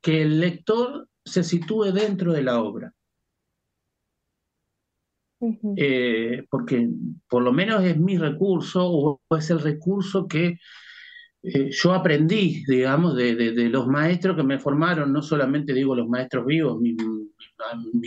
que 0.00 0.22
el 0.22 0.40
lector 0.40 1.09
se 1.24 1.44
sitúe 1.44 1.92
dentro 1.92 2.32
de 2.32 2.42
la 2.42 2.62
obra. 2.62 2.94
Eh, 5.76 6.44
porque 6.50 6.86
por 7.26 7.42
lo 7.42 7.52
menos 7.52 7.82
es 7.82 7.96
mi 7.96 8.18
recurso 8.18 8.86
o 8.86 9.20
es 9.38 9.48
el 9.48 9.60
recurso 9.60 10.28
que 10.28 10.58
eh, 11.42 11.70
yo 11.70 11.94
aprendí, 11.94 12.62
digamos, 12.66 13.16
de, 13.16 13.70
los 13.70 13.86
maestros 13.86 14.36
que 14.36 14.42
me 14.42 14.58
formaron, 14.58 15.12
no 15.12 15.22
solamente 15.22 15.72
digo 15.72 15.94
los 15.94 16.08
maestros 16.08 16.44
vivos, 16.44 16.78
mis, 16.80 16.96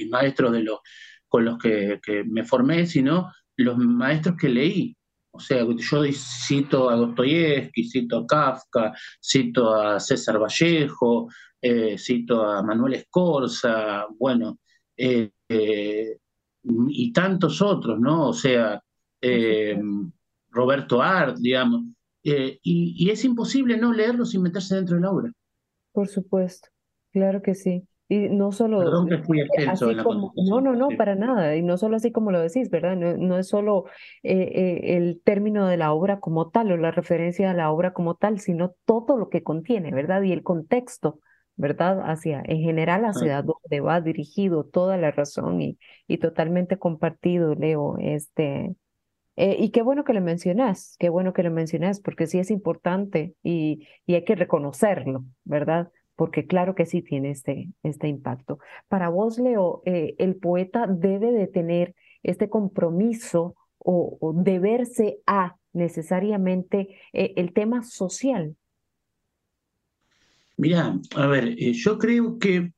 maestros 0.09 0.51
de 0.51 0.61
los, 0.61 0.79
con 1.27 1.45
los 1.45 1.57
que, 1.57 1.99
me 2.27 2.43
formé, 2.43 2.85
sino 2.85 3.31
los 3.57 3.77
maestros 3.77 4.35
que 4.37 4.49
leí. 4.49 4.95
O 5.31 5.39
sea, 5.39 5.65
yo 5.65 6.03
cito 6.11 6.91
a 6.91 6.95
Dostoyevsky, 6.95 7.83
cito 7.89 8.19
a 8.19 8.27
Kafka, 8.27 8.93
cito 9.19 9.73
a 9.73 9.99
César 9.99 10.39
Vallejo, 10.39 11.27
eh, 11.65 11.97
cito 11.97 12.45
a 12.45 12.61
Manuel 12.61 12.95
Escorza, 12.95 14.05
bueno, 14.19 14.59
eh, 14.97 15.31
eh, 15.47 16.17
y 16.61 17.13
tantos 17.13 17.61
otros, 17.61 18.01
¿no? 18.01 18.27
O 18.27 18.33
sea, 18.33 18.83
Roberto 20.49 21.01
Art, 21.01 21.37
digamos, 21.37 21.83
y, 22.21 23.09
es 23.09 23.23
imposible 23.23 23.77
no 23.77 23.93
leerlos 23.93 24.31
sin 24.31 24.41
meterse 24.41 24.75
dentro 24.75 24.97
de 24.97 25.03
la 25.03 25.11
obra. 25.11 25.31
Por 25.93 26.09
supuesto, 26.09 26.67
claro 27.13 27.41
que 27.41 27.55
sí. 27.55 27.87
Y 28.09 28.27
no 28.27 28.51
solo... 28.51 28.79
Perdón 28.79 29.07
que 29.07 29.19
fui 29.19 29.39
extenso 29.39 29.89
en 29.89 29.97
la 29.97 30.03
como, 30.03 30.33
No, 30.35 30.59
no, 30.59 30.75
no, 30.75 30.89
para 30.97 31.15
nada. 31.15 31.55
Y 31.55 31.61
no 31.61 31.77
solo 31.77 31.95
así 31.95 32.11
como 32.11 32.31
lo 32.31 32.41
decís, 32.41 32.69
¿verdad? 32.69 32.97
No, 32.97 33.15
no 33.15 33.37
es 33.37 33.47
solo 33.47 33.85
el 34.21 35.21
término 35.23 35.65
de 35.67 35.77
la 35.77 35.93
obra 35.93 36.19
como 36.19 36.49
tal 36.49 36.73
o 36.73 36.77
la 36.77 36.91
referencia 36.91 37.51
a 37.51 37.53
la 37.53 37.71
obra 37.71 37.93
como 37.93 38.15
tal, 38.15 38.41
sino 38.41 38.75
todo 38.83 39.17
lo 39.17 39.29
que 39.29 39.43
contiene, 39.43 39.91
¿verdad? 39.91 40.23
Y 40.23 40.33
el 40.33 40.43
contexto 40.43 41.21
¿verdad? 41.55 42.01
Hacia, 42.09 42.41
en 42.45 42.61
general, 42.61 43.05
hacia 43.05 43.41
donde 43.41 43.79
va 43.81 44.01
dirigido 44.01 44.65
toda 44.65 44.97
la 44.97 45.11
razón 45.11 45.61
y, 45.61 45.77
y 46.07 46.17
totalmente 46.17 46.77
compartido, 46.77 47.55
Leo, 47.55 47.97
este, 47.99 48.75
eh, 49.35 49.55
y 49.59 49.71
qué 49.71 49.81
bueno 49.81 50.03
que 50.03 50.13
lo 50.13 50.21
mencionas, 50.21 50.95
qué 50.99 51.09
bueno 51.09 51.33
que 51.33 51.43
lo 51.43 51.51
mencionas, 51.51 51.99
porque 51.99 52.27
sí 52.27 52.39
es 52.39 52.51
importante 52.51 53.35
y, 53.43 53.87
y 54.05 54.15
hay 54.15 54.25
que 54.25 54.35
reconocerlo, 54.35 55.25
¿verdad? 55.43 55.91
Porque 56.15 56.45
claro 56.45 56.75
que 56.75 56.85
sí 56.85 57.01
tiene 57.01 57.31
este, 57.31 57.69
este 57.81 58.07
impacto. 58.07 58.59
Para 58.87 59.09
vos, 59.09 59.39
Leo, 59.39 59.81
eh, 59.85 60.15
el 60.19 60.35
poeta 60.35 60.85
debe 60.87 61.31
de 61.31 61.47
tener 61.47 61.95
este 62.21 62.49
compromiso 62.49 63.55
o, 63.79 64.33
deberse 64.35 65.19
a 65.25 65.57
necesariamente 65.73 66.89
eh, 67.11 67.33
el 67.35 67.53
tema 67.53 67.83
social 67.83 68.55
Mira, 70.63 70.97
a 71.17 71.27
ver, 71.27 71.55
eh, 71.57 71.73
yo 71.73 71.97
creo 71.97 72.39
que 72.39 72.71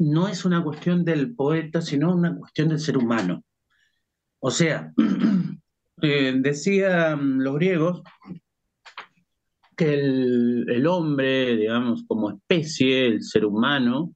no 0.00 0.28
es 0.28 0.44
una 0.44 0.62
cuestión 0.62 1.02
del 1.02 1.34
poeta, 1.34 1.80
sino 1.80 2.14
una 2.14 2.36
cuestión 2.36 2.68
del 2.68 2.78
ser 2.78 2.98
humano. 2.98 3.42
O 4.38 4.50
sea, 4.50 4.92
eh, 6.02 6.34
decían 6.36 7.42
los 7.42 7.54
griegos 7.54 8.02
que 9.74 9.94
el, 9.94 10.86
hombre, 10.86 11.56
digamos, 11.56 12.04
como 12.06 12.32
especie, 12.32 13.06
el 13.06 13.22
ser 13.22 13.46
humano, 13.46 14.14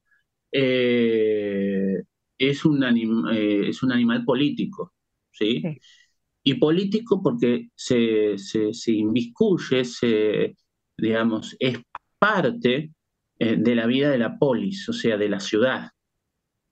eh, 0.51 2.03
es, 2.37 2.65
un 2.65 2.83
eh, 3.31 3.67
es 3.67 3.81
un 3.81 3.91
animal 3.93 4.25
político, 4.25 4.93
¿sí? 5.31 5.63
Y 6.43 6.53
político 6.53 7.19
porque 7.23 7.69
se, 7.73 8.37
se, 8.37 8.75
se 8.75 8.91
inviscuye, 8.91 9.83
se, 9.85 10.55
digamos, 10.95 11.55
es 11.59 11.79
parte 12.23 12.91
de 13.39 13.75
la 13.75 13.85
vida 13.87 14.09
de 14.09 14.17
la 14.17 14.37
polis, 14.37 14.87
o 14.87 14.93
sea, 14.93 15.17
de 15.17 15.27
la 15.27 15.41
ciudad. 15.41 15.89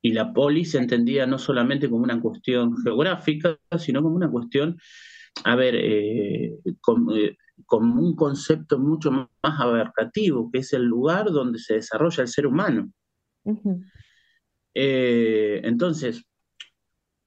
Y 0.02 0.14
la 0.14 0.34
polis 0.34 0.72
se 0.72 0.78
entendía 0.78 1.28
no 1.28 1.38
solamente 1.38 1.90
como 1.90 2.04
una 2.04 2.20
cuestión 2.20 2.76
geográfica, 2.78 3.60
sino 3.78 4.02
como 4.02 4.16
una 4.16 4.32
cuestión, 4.32 4.78
a 5.44 5.56
ver, 5.56 5.76
eh, 5.78 6.56
como, 6.80 7.12
un 8.02 8.16
concepto 8.16 8.80
mucho 8.80 9.12
más 9.12 9.30
abarcativo, 9.44 10.50
que 10.52 10.60
es 10.60 10.74
el 10.74 10.84
lugar 10.84 11.32
donde 11.32 11.60
se 11.60 11.76
desarrolla 11.76 12.24
el 12.24 12.30
ser 12.30 12.48
humano. 12.48 12.92
Eh, 14.74 15.62
entonces, 15.64 16.24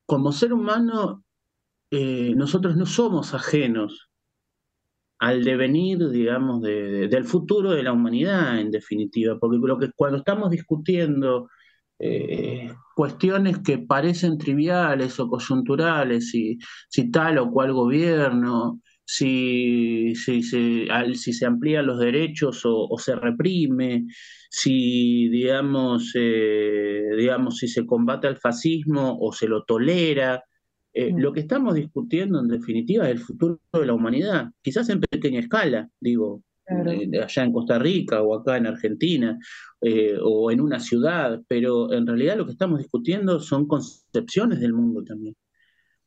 como 0.07 0.33
ser 0.33 0.52
humano, 0.52 1.25
eh, 1.90 2.35
nosotros 2.35 2.76
no 2.76 2.87
somos 2.87 3.35
ajenos 3.35 4.11
al 5.25 5.43
devenir, 5.43 6.11
digamos, 6.11 6.61
del 6.61 7.25
futuro 7.25 7.73
de 7.73 7.83
la 7.83 7.93
humanidad, 7.93 8.61
en 8.61 8.71
definitiva, 8.71 9.38
porque 9.40 9.57
lo 9.59 9.78
que 9.78 9.90
cuando 9.97 10.19
estamos 10.19 10.50
discutiendo 10.50 11.49
eh, 11.99 12.71
cuestiones 12.95 13.59
que 13.61 13.78
parecen 13.78 14.37
triviales 14.37 15.19
o 15.19 15.31
coyunturales, 15.31 16.28
si, 16.31 16.59
si 16.90 17.11
tal 17.11 17.38
o 17.38 17.50
cual 17.50 17.73
gobierno, 17.73 18.83
si, 19.07 20.14
si, 20.14 20.43
si, 20.43 20.88
si 21.14 21.33
se 21.33 21.47
amplían 21.47 21.87
los 21.87 21.99
derechos 22.00 22.61
o, 22.64 22.99
se 22.99 23.16
reprime, 23.16 24.04
si 24.50 25.31
digamos, 25.31 26.12
eh, 26.16 27.02
digamos, 27.16 27.57
si 27.57 27.69
se 27.69 27.87
combate 27.87 28.26
al 28.26 28.37
fascismo 28.37 29.16
o 29.19 29.33
se 29.33 29.49
lo 29.49 29.64
tolera. 29.64 30.45
Eh, 30.95 31.13
mm. 31.13 31.19
Lo 31.19 31.33
que 31.33 31.41
estamos 31.41 31.75
discutiendo 31.75 32.41
en 32.41 32.49
definitiva 32.49 33.05
es 33.07 33.17
el 33.17 33.19
futuro 33.19 33.61
de 33.73 33.87
la 33.87 33.95
humanidad, 33.95 34.51
quizás 34.63 34.89
en 34.89 35.01
pequeña 35.01 35.41
escala, 35.41 35.91
digo, 36.01 36.43
eh, 36.67 37.11
allá 37.21 37.45
en 37.45 37.53
Costa 37.53 37.79
Rica 37.79 38.23
o 38.23 38.35
acá 38.35 38.57
en 38.57 38.67
Argentina 38.67 39.39
eh, 39.83 40.17
o 40.23 40.51
en 40.51 40.61
una 40.61 40.81
ciudad, 40.81 41.43
pero 41.49 41.93
en 41.93 42.07
realidad 42.07 42.39
lo 42.39 42.47
que 42.47 42.53
estamos 42.53 42.79
discutiendo 42.79 43.41
son 43.41 43.67
concepciones 43.67 44.61
del 44.61 44.73
mundo 44.73 45.03
también. 45.03 45.37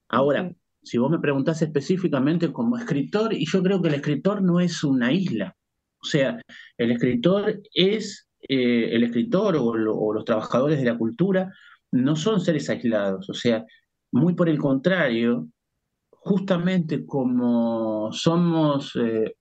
Ahora, 0.07 0.51
si 0.81 0.97
vos 0.97 1.11
me 1.11 1.19
preguntás 1.19 1.61
específicamente 1.61 2.53
como 2.53 2.77
escritor, 2.77 3.33
y 3.33 3.45
yo 3.45 3.61
creo 3.61 3.81
que 3.81 3.89
el 3.89 3.95
escritor 3.95 4.41
no 4.41 4.61
es 4.61 4.83
una 4.85 5.11
isla, 5.11 5.55
o 6.01 6.05
sea, 6.05 6.39
el 6.77 6.91
escritor 6.91 7.61
es, 7.73 8.29
el 8.39 9.03
escritor 9.03 9.57
o, 9.57 9.75
los 9.75 10.25
trabajadores 10.25 10.79
de 10.79 10.85
la 10.85 10.97
cultura 10.97 11.51
no 11.91 12.15
son 12.15 12.39
seres 12.39 12.69
aislados, 12.69 13.29
o 13.29 13.33
sea, 13.33 13.65
muy 14.11 14.33
por 14.33 14.49
el 14.49 14.57
contrario, 14.57 15.47
justamente 16.09 17.05
como 17.05 18.11
somos 18.11 18.93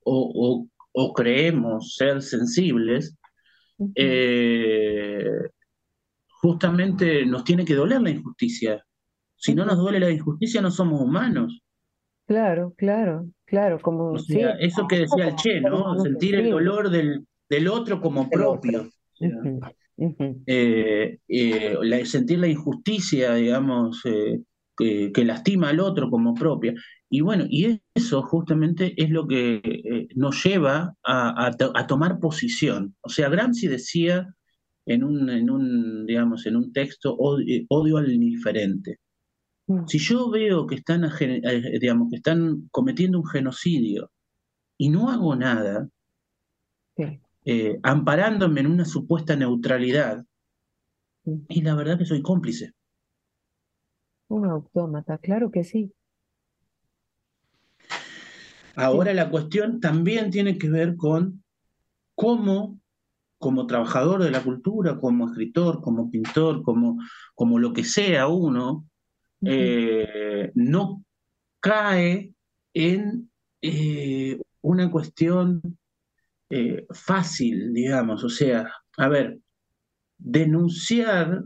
o, 0.04 0.66
o 0.99 1.12
creemos 1.12 1.94
ser 1.94 2.23
sensibles, 2.23 3.14
eh, 3.94 5.30
justamente 6.40 7.26
nos 7.26 7.44
tiene 7.44 7.66
que 7.66 7.75
doler 7.75 8.00
la 8.00 8.11
injusticia. 8.11 8.82
Si 9.37 9.54
no 9.54 9.66
nos 9.66 9.76
duele 9.76 10.00
la 10.00 10.11
injusticia, 10.11 10.62
no 10.62 10.70
somos 10.70 11.02
humanos. 11.02 11.61
Claro, 12.26 12.73
claro, 12.78 13.26
claro. 13.44 13.78
Como, 13.80 14.16
eso 14.16 14.87
que 14.88 15.00
decía 15.00 15.28
el 15.28 15.37
Che, 15.37 15.61
¿no? 15.61 15.99
Sentir 15.99 16.37
el 16.37 16.50
dolor 16.50 16.88
del, 16.88 17.26
del 17.49 17.68
otro 17.68 18.00
como 18.00 18.30
propio. 18.30 18.88
Eh, 20.46 21.18
eh, 21.28 22.04
sentir 22.06 22.38
la 22.38 22.49
injusticia, 22.49 23.34
digamos, 23.34 24.02
que, 24.76 25.25
lastima 25.25 25.71
al 25.71 25.80
otro 25.80 26.10
como 26.10 26.34
propia. 26.34 26.75
Y 27.08 27.21
bueno, 27.21 27.45
y 27.49 27.80
eso 27.95 28.23
justamente 28.23 28.95
es 29.00 29.10
lo 29.10 29.26
que 29.26 29.60
eh, 29.65 30.08
nos 30.15 30.43
lleva 30.45 30.95
a, 31.04 31.86
tomar 31.86 32.19
posición. 32.21 32.95
O 33.00 33.08
sea, 33.08 33.28
Gramsci 33.28 33.69
decía 33.69 34.34
en 34.86 35.04
un, 35.04 35.30
en 35.30 35.50
un, 35.50 36.06
digamos, 36.06 36.47
en 36.47 36.56
un 36.56 36.73
texto, 36.73 37.17
odio, 37.17 37.97
al 37.97 38.12
indiferente. 38.12 38.99
Mm. 39.67 39.86
Si 39.86 39.99
yo 39.99 40.30
veo 40.30 40.67
que 40.67 40.76
están, 40.76 41.04
eh, 41.21 41.78
digamos, 41.80 42.10
que 42.10 42.17
están 42.17 42.69
cometiendo 42.71 43.19
un 43.19 43.26
genocidio 43.26 44.10
y 44.76 44.91
no 44.91 45.10
hago 45.10 45.34
nada, 45.36 45.89
eh, 47.45 47.78
amparándome 47.82 48.60
en 48.60 48.67
una 48.67 48.84
supuesta 48.84 49.36
neutralidad, 49.36 50.25
mm. 51.25 51.36
y 51.49 51.62
la 51.62 51.75
verdad 51.75 51.99
que 51.99 52.04
soy 52.06 52.23
cómplice. 52.23 52.75
Un 54.28 54.47
autómata, 54.47 55.19
claro 55.19 55.50
que 55.50 55.65
sí. 55.65 55.93
Ahora 58.75 59.15
la 59.15 59.30
cuestión 59.30 59.80
también 59.80 60.30
tiene 60.30 60.58
que 60.58 60.69
ver 60.69 60.97
con 60.97 61.43
cómo, 62.15 62.78
como 63.39 63.67
trabajador 63.67 64.23
de 64.23 64.30
la 64.30 64.43
cultura, 64.43 64.99
como 64.99 65.28
escritor, 65.28 65.80
como 65.80 66.10
pintor, 66.10 66.62
como, 66.62 66.99
como 67.34 67.58
lo 67.58 67.73
que 67.73 67.84
sea 67.84 68.26
uno, 68.26 68.86
eh, 69.43 70.50
no 70.54 71.04
cae 71.60 72.34
en 72.75 73.30
eh, 73.62 74.41
una 74.60 74.91
cuestión 74.91 75.62
eh, 76.50 76.86
fácil, 76.91 77.73
digamos. 77.73 78.25
O 78.25 78.28
sea, 78.28 78.71
a 78.99 79.08
ver, 79.08 79.39
denunciar 80.19 81.45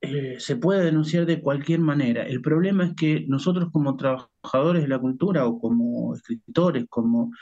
eh, 0.00 0.36
se 0.38 0.54
puede 0.54 0.84
denunciar 0.84 1.26
de 1.26 1.40
cualquier 1.40 1.80
manera. 1.80 2.22
El 2.22 2.40
problema 2.40 2.84
es 2.84 2.94
que 2.94 3.24
nosotros 3.26 3.70
como 3.72 3.96
trabajadores 3.96 4.82
de 4.82 4.88
la 4.88 5.00
cultura 5.00 5.44
o 5.46 5.58
como 5.58 6.14
escritores, 6.14 6.86
como, 6.88 7.32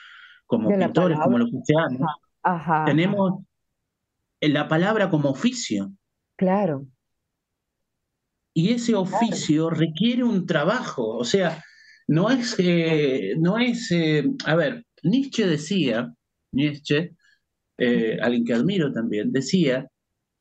como 0.46 0.70
pintores, 0.70 1.18
como 1.18 1.38
los 1.38 1.50
cristianos, 1.50 2.10
tenemos 2.86 3.42
la 4.40 4.68
palabra 4.68 5.10
como 5.10 5.28
oficio. 5.28 5.92
Claro. 6.36 6.86
Y 8.54 8.72
ese 8.72 8.94
oficio 8.94 9.68
requiere 9.68 10.24
un 10.24 10.46
trabajo, 10.46 11.08
o 11.08 11.24
sea, 11.24 11.62
no 12.08 12.30
es, 12.30 12.56
eh, 12.58 13.34
no 13.38 13.58
es, 13.58 13.90
eh, 13.90 14.24
a 14.46 14.54
ver, 14.54 14.86
Nietzsche 15.02 15.46
decía, 15.46 16.10
Nietzsche, 16.52 17.14
alguien 18.22 18.46
que 18.46 18.54
admiro 18.54 18.90
también, 18.92 19.30
decía 19.30 19.86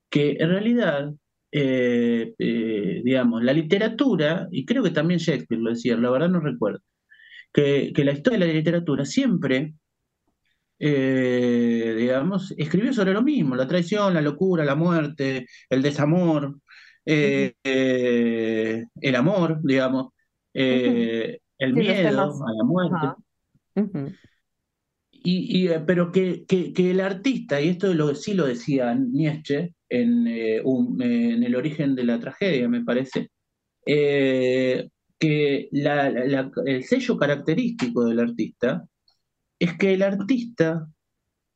que 0.09 0.37
en 0.39 0.47
realidad 0.47 1.13
eh, 1.57 2.35
eh, 2.37 3.01
digamos, 3.01 3.41
la 3.41 3.53
literatura, 3.53 4.45
y 4.51 4.65
creo 4.65 4.83
que 4.83 4.89
también 4.91 5.21
Shakespeare 5.21 5.61
lo 5.61 5.69
decía, 5.69 5.95
la 5.95 6.09
verdad 6.09 6.27
no 6.27 6.41
recuerdo, 6.41 6.81
que, 7.53 7.93
la 7.95 8.11
historia 8.11 8.39
de 8.39 8.47
la 8.47 8.53
literatura 8.53 9.05
siempre, 9.05 9.73
eh, 10.79 11.95
digamos, 11.97 12.53
escribió 12.57 12.91
sobre 12.91 13.13
lo 13.13 13.21
mismo, 13.21 13.55
la 13.55 13.67
traición, 13.69 14.13
la 14.13 14.21
locura, 14.21 14.65
la 14.65 14.75
muerte, 14.75 15.45
el 15.69 15.81
desamor, 15.81 16.57
el 17.05 17.55
amor, 19.15 19.61
digamos, 19.63 20.07
el 20.51 21.39
miedo 21.73 22.07
a 22.07 22.11
la 22.11 22.63
muerte. 22.65 23.07
y, 25.23 25.69
pero 25.87 26.11
que, 26.11 26.43
que, 26.45 26.91
el 26.91 26.99
artista, 26.99 27.61
y 27.61 27.69
esto 27.69 27.93
lo, 27.93 28.13
sí 28.13 28.33
lo 28.33 28.45
decía 28.45 28.93
Nietzsche, 28.93 29.73
en, 30.01 30.27
eh, 30.27 30.57
en 30.57 31.43
el 31.43 31.55
origen 31.55 31.95
de 31.95 32.03
la 32.03 32.19
tragedia, 32.19 32.67
me 32.67 32.83
parece, 32.83 33.29
eh, 33.85 34.89
que 35.17 35.69
el 35.71 36.83
sello 36.83 37.17
característico 37.17 38.05
del 38.05 38.19
artista 38.19 38.85
es 39.57 39.77
que 39.77 39.93
el 39.93 40.03
artista 40.03 40.87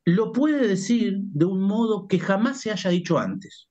lo 0.06 0.32
puede 0.32 0.67
decir 0.67 1.17
de 1.19 1.45
un 1.45 1.62
modo 1.62 2.08
que 2.08 2.19
jamás 2.19 2.62
se 2.62 2.71
haya 2.71 2.89
dicho 2.89 3.17
antes. 3.17 3.67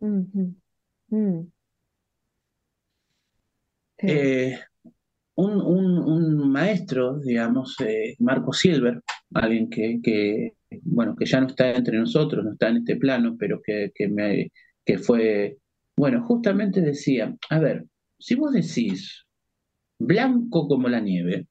Mm. 0.00 1.40
Eh, 3.98 4.58
un, 5.36 5.60
un, 5.62 6.50
maestro, 6.50 7.18
digamos, 7.18 7.76
Marco 8.18 8.52
Silver, 8.52 9.02
alguien 9.32 9.70
que, 9.70 10.00
que, 10.02 10.52
bueno, 10.82 11.14
que 11.16 11.26
ya 11.26 11.40
no 11.40 11.48
está 11.48 11.72
entre 11.74 11.98
nosotros, 11.98 12.44
no 12.44 12.52
está 12.52 12.68
en 12.68 12.78
este 12.78 12.96
plano, 12.96 13.36
pero 13.38 13.60
que, 13.62 13.92
que, 13.94 14.08
me, 14.08 14.52
que 14.84 14.98
fue, 14.98 15.58
bueno, 15.96 16.24
justamente 16.24 16.80
decía, 16.80 17.36
a 17.50 17.58
ver, 17.58 17.86
si 18.18 18.34
vos 18.34 18.52
decís 18.52 19.24
blanco 19.98 20.68
como 20.68 20.88
la 20.88 21.00
nieve, 21.00 21.46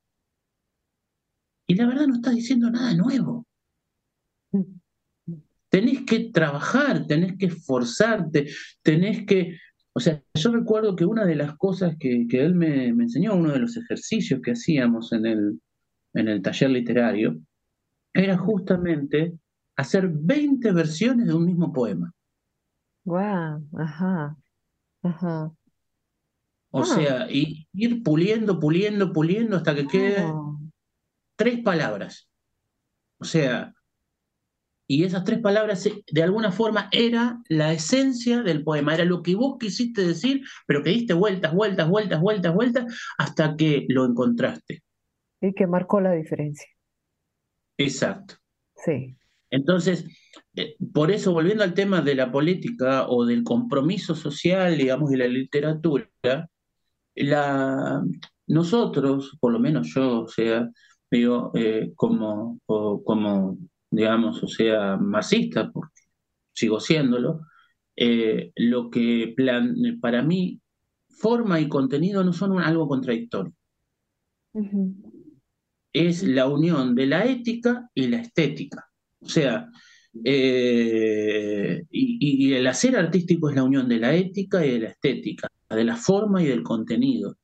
y 1.67 1.75
la 1.75 1.87
verdad 1.87 2.07
no 2.07 2.15
estás 2.15 2.35
diciendo 2.35 2.69
nada 2.69 2.93
nuevo. 2.93 3.47
Tenés 5.69 6.01
que 6.05 6.29
trabajar, 6.31 7.07
tenés 7.07 7.37
que 7.37 7.47
esforzarte, 7.47 8.47
tenés 8.83 9.25
que 9.25 9.57
O 9.93 9.99
sea, 9.99 10.21
yo 10.35 10.51
recuerdo 10.51 10.95
que 10.95 11.05
una 11.05 11.25
de 11.25 11.35
las 11.35 11.55
cosas 11.57 11.95
que, 11.99 12.27
que 12.29 12.41
él 12.43 12.53
me, 12.55 12.93
me, 12.93 13.03
enseñó, 13.05 13.35
uno 13.35 13.51
de 13.51 13.59
los 13.59 13.77
ejercicios 13.77 14.41
que 14.41 14.51
hacíamos 14.51 15.13
en 15.13 15.25
el, 15.25 15.61
en 16.13 16.27
el 16.27 16.41
taller 16.41 16.69
literario, 16.71 17.39
era 18.13 18.37
justamente 18.37 19.33
hacer 19.75 20.07
20 20.09 20.71
versiones 20.71 21.27
de 21.27 21.33
un 21.33 21.45
mismo 21.45 21.71
poema. 21.73 22.13
Wow, 23.05 23.63
ajá, 23.79 24.35
ajá. 25.03 25.53
O 26.71 26.83
Ah, 26.83 26.85
sea, 26.85 27.27
y 27.31 27.67
ir 27.73 28.03
puliendo, 28.03 28.59
puliendo, 28.59 29.13
puliendo 29.13 29.55
hasta 29.57 29.75
que 29.75 29.87
quede 29.87 30.23
wow. 30.23 30.59
tres 31.35 31.61
palabras. 31.63 32.29
O 33.19 33.25
sea, 33.25 33.73
y 34.87 35.03
esas 35.03 35.23
tres 35.23 35.39
palabras 35.39 35.85
eh, 35.85 36.03
de 36.11 36.23
alguna 36.23 36.51
forma 36.51 36.89
era 36.91 37.41
la 37.49 37.73
esencia 37.73 38.43
del 38.43 38.63
poema, 38.63 38.93
era 38.93 39.05
lo 39.05 39.23
que 39.23 39.35
vos 39.35 39.57
quisiste 39.59 40.05
decir, 40.05 40.41
pero 40.67 40.83
que 40.83 40.91
diste 40.91 41.13
vueltas, 41.13 41.53
vueltas, 41.53 41.89
vueltas, 41.89 42.21
vueltas, 42.21 42.53
vueltas, 42.53 42.85
hasta 43.17 43.55
que 43.55 43.85
lo 43.89 44.05
encontraste. 44.05 44.83
Y 45.41 45.53
que 45.53 45.67
marcó 45.67 46.01
la 46.01 46.13
diferencia. 46.13 46.67
Exacto. 47.77 48.35
Sí. 48.75 49.15
Entonces, 49.49 50.05
eh, 50.55 50.75
por 50.93 51.11
eso, 51.11 51.31
volviendo 51.33 51.63
al 51.63 51.73
tema 51.73 52.01
de 52.01 52.15
la 52.15 52.31
política 52.31 53.07
o 53.07 53.25
del 53.25 53.43
compromiso 53.43 54.15
social, 54.15 54.77
digamos, 54.77 55.11
y 55.11 55.17
la 55.17 55.27
literatura, 55.27 56.09
la, 57.15 58.03
nosotros, 58.47 59.37
por 59.39 59.51
lo 59.53 59.59
menos 59.59 59.93
yo, 59.93 60.21
o 60.23 60.27
sea, 60.27 60.67
digo, 61.11 61.51
eh, 61.55 61.91
como, 61.95 62.59
o- 62.65 63.03
como, 63.03 63.57
digamos, 63.91 64.41
o 64.43 64.47
sea, 64.47 64.97
marxista, 64.97 65.71
porque 65.71 66.01
sigo 66.53 66.79
siéndolo, 66.79 67.41
eh, 67.95 68.51
lo 68.55 68.89
que 68.89 69.33
plan, 69.37 69.75
para 70.01 70.23
mí, 70.23 70.59
forma 71.09 71.59
y 71.59 71.69
contenido 71.69 72.23
no 72.23 72.33
son 72.33 72.53
un- 72.53 72.61
algo 72.63 72.87
contradictorio, 72.87 73.53
es 75.93 76.23
la 76.23 76.47
unión 76.47 76.95
de 76.95 77.05
la 77.05 77.25
ética 77.25 77.89
y 77.93 78.07
la 78.07 78.17
estética. 78.17 78.89
O 79.21 79.29
sea, 79.29 79.69
eh, 80.23 81.83
y, 81.89 82.47
y 82.47 82.53
el 82.53 82.67
hacer 82.67 82.95
artístico 82.95 83.49
es 83.49 83.55
la 83.55 83.63
unión 83.63 83.87
de 83.87 83.99
la 83.99 84.13
ética 84.13 84.65
y 84.65 84.71
de 84.71 84.79
la 84.79 84.89
estética, 84.89 85.47
de 85.69 85.83
la 85.83 85.95
forma 85.95 86.41
y 86.43 86.47
del 86.47 86.63
contenido. 86.63 87.37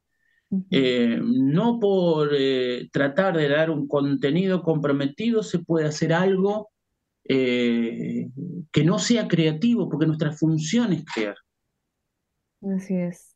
Eh, 0.72 1.20
no 1.22 1.80
por 1.80 2.30
eh, 2.34 2.90
tratar 2.92 3.38
de 3.38 3.48
dar 3.50 3.70
un 3.70 3.88
contenido 3.88 4.64
comprometido 4.64 5.44
se 5.44 5.60
puede 5.60 5.86
hacer 5.86 6.12
algo 6.12 6.72
que 7.32 8.84
no 8.84 8.98
sea 8.98 9.28
creativo, 9.28 9.88
porque 9.88 10.08
nuestra 10.08 10.32
función 10.32 10.94
es 10.94 11.06
crear. 11.06 11.36
Así 12.76 12.96
es. 12.96 13.36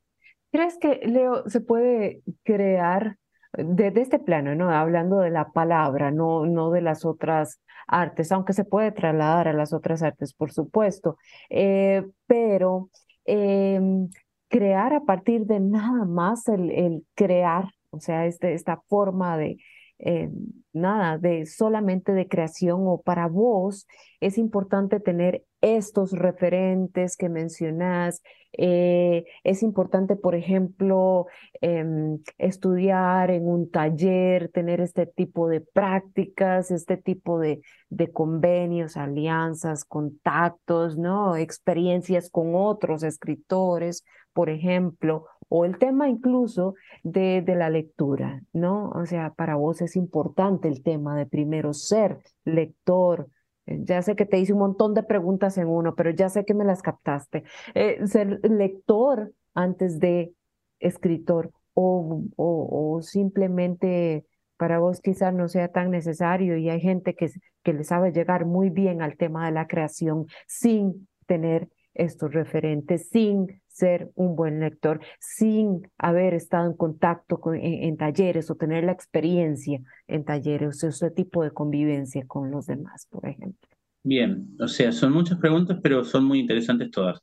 ¿Crees 0.51 0.79
que, 0.79 1.01
Leo, 1.05 1.47
se 1.47 1.61
puede 1.61 2.23
crear 2.41 3.19
desde 3.53 4.01
este 4.01 4.19
plano, 4.19 4.55
¿no? 4.55 4.69
Hablando 4.71 5.19
de 5.19 5.29
la 5.29 5.51
palabra, 5.51 6.11
no, 6.11 6.45
no 6.45 6.71
de 6.71 6.81
las 6.81 7.05
otras 7.05 7.61
artes, 7.87 8.31
aunque 8.31 8.53
se 8.53 8.65
puede 8.65 8.91
trasladar 8.91 9.47
a 9.47 9.53
las 9.53 9.73
otras 9.73 10.01
artes, 10.03 10.33
por 10.33 10.51
supuesto, 10.51 11.17
eh, 11.49 12.03
pero 12.27 12.89
em, 13.25 14.09
crear 14.47 14.93
a 14.93 15.01
partir 15.01 15.45
de 15.45 15.59
nada 15.59 16.05
más 16.05 16.47
el, 16.47 16.71
el 16.71 17.05
crear, 17.15 17.65
o 17.91 17.99
sea, 17.99 18.25
este, 18.25 18.53
esta 18.53 18.81
forma 18.87 19.37
de 19.37 19.57
eh, 20.05 20.29
nada, 20.73 21.17
de 21.17 21.45
solamente 21.45 22.11
de 22.13 22.27
creación 22.27 22.81
o 22.87 23.01
para 23.01 23.27
vos, 23.27 23.87
es 24.19 24.37
importante 24.37 24.99
tener 24.99 25.45
estos 25.61 26.11
referentes 26.11 27.15
que 27.15 27.29
mencionás 27.29 28.21
eh, 28.55 29.25
es 29.43 29.63
importante, 29.63 30.15
por 30.15 30.35
ejemplo, 30.35 31.25
em, 31.61 32.19
estudiar 32.37 33.31
en 33.31 33.47
un 33.47 33.69
taller, 33.71 34.49
tener 34.49 34.79
este 34.79 35.07
tipo 35.07 35.47
de 35.47 35.61
prácticas, 35.61 36.69
este 36.69 36.97
tipo 36.97 37.39
de, 37.39 37.61
de 37.89 38.11
convenios, 38.11 38.95
alianzas, 38.95 39.85
contactos, 39.85 40.97
¿no? 40.97 41.35
Experiencias 41.35 42.29
con 42.29 42.53
otros 42.55 43.03
escritores, 43.03 44.03
por 44.33 44.49
ejemplo, 44.49 45.25
o 45.55 45.65
el 45.65 45.77
tema 45.77 46.09
incluso 46.09 46.73
de, 47.03 47.43
de 47.43 47.53
la 47.53 47.69
lectura, 47.69 48.41
¿no? 48.53 48.89
O 48.89 49.05
sea, 49.05 49.33
para 49.35 49.55
vos 49.55 49.83
es 49.83 49.95
importante 49.95 50.67
el 50.67 50.81
tema 50.81 51.15
de 51.15 51.27
primero 51.27 51.73
ser 51.73 52.17
lector. 52.43 53.27
Eh, 53.67 53.77
Ya 53.83 54.01
sé 54.01 54.15
que 54.15 54.25
te 54.25 54.39
hice 54.39 54.53
un 54.53 54.59
montón 54.59 54.95
de 54.95 55.03
preguntas 55.03 55.59
en 55.59 55.67
uno, 55.67 55.93
pero 55.93 56.09
ya 56.09 56.29
sé 56.29 56.43
que 56.43 56.55
me 56.55 56.65
las 56.65 56.81
captaste 56.81 57.43
eh, 57.75 57.99
ser 58.07 58.39
lector 58.49 59.31
antes 59.53 59.99
de 59.99 60.33
escritor 60.79 61.51
o, 61.75 62.23
o, 62.35 63.01
simplemente 63.03 64.25
para 64.57 64.79
vos 64.79 65.01
quizás 65.01 65.35
no 65.35 65.47
sea 65.49 65.67
tan 65.67 65.91
necesario 65.91 66.57
y 66.57 66.71
hay 66.71 66.81
gente 66.81 67.13
que, 67.13 67.29
que 67.61 67.73
le 67.73 67.83
sabe 67.83 68.11
llegar 68.11 68.45
muy 68.45 68.71
bien 68.71 69.03
al 69.03 69.17
tema 69.17 69.45
de 69.45 69.51
la 69.51 69.67
creación 69.67 70.25
sin 70.47 71.07
tener 71.27 71.69
estos 71.93 72.33
referentes, 72.33 73.09
sin 73.09 73.61
ser 73.73 74.11
un 74.15 74.35
buen 74.35 74.59
lector, 74.59 75.01
sin 75.19 75.81
haber 75.97 76.33
estado 76.33 76.67
en 76.67 76.77
contacto 76.77 77.39
con, 77.39 77.55
en, 77.55 77.83
en, 77.83 77.97
talleres 77.97 78.49
o 78.49 78.55
tener 78.55 78.83
la 78.83 78.91
experiencia 78.91 79.81
en 80.07 80.23
talleres, 80.23 80.83
o 80.83 80.87
ese 80.87 81.11
tipo 81.11 81.43
de 81.43 81.51
convivencia 81.51 82.25
con 82.27 82.51
los 82.51 82.67
demás, 82.67 83.07
por 83.09 83.27
ejemplo. 83.27 83.67
Bien, 84.03 84.47
o 84.59 84.67
sea, 84.67 84.91
son 84.91 85.11
muchas 85.13 85.39
preguntas, 85.39 85.79
pero 85.81 86.03
son 86.03 86.25
muy 86.25 86.39
interesantes 86.39 86.91
todas. 86.91 87.21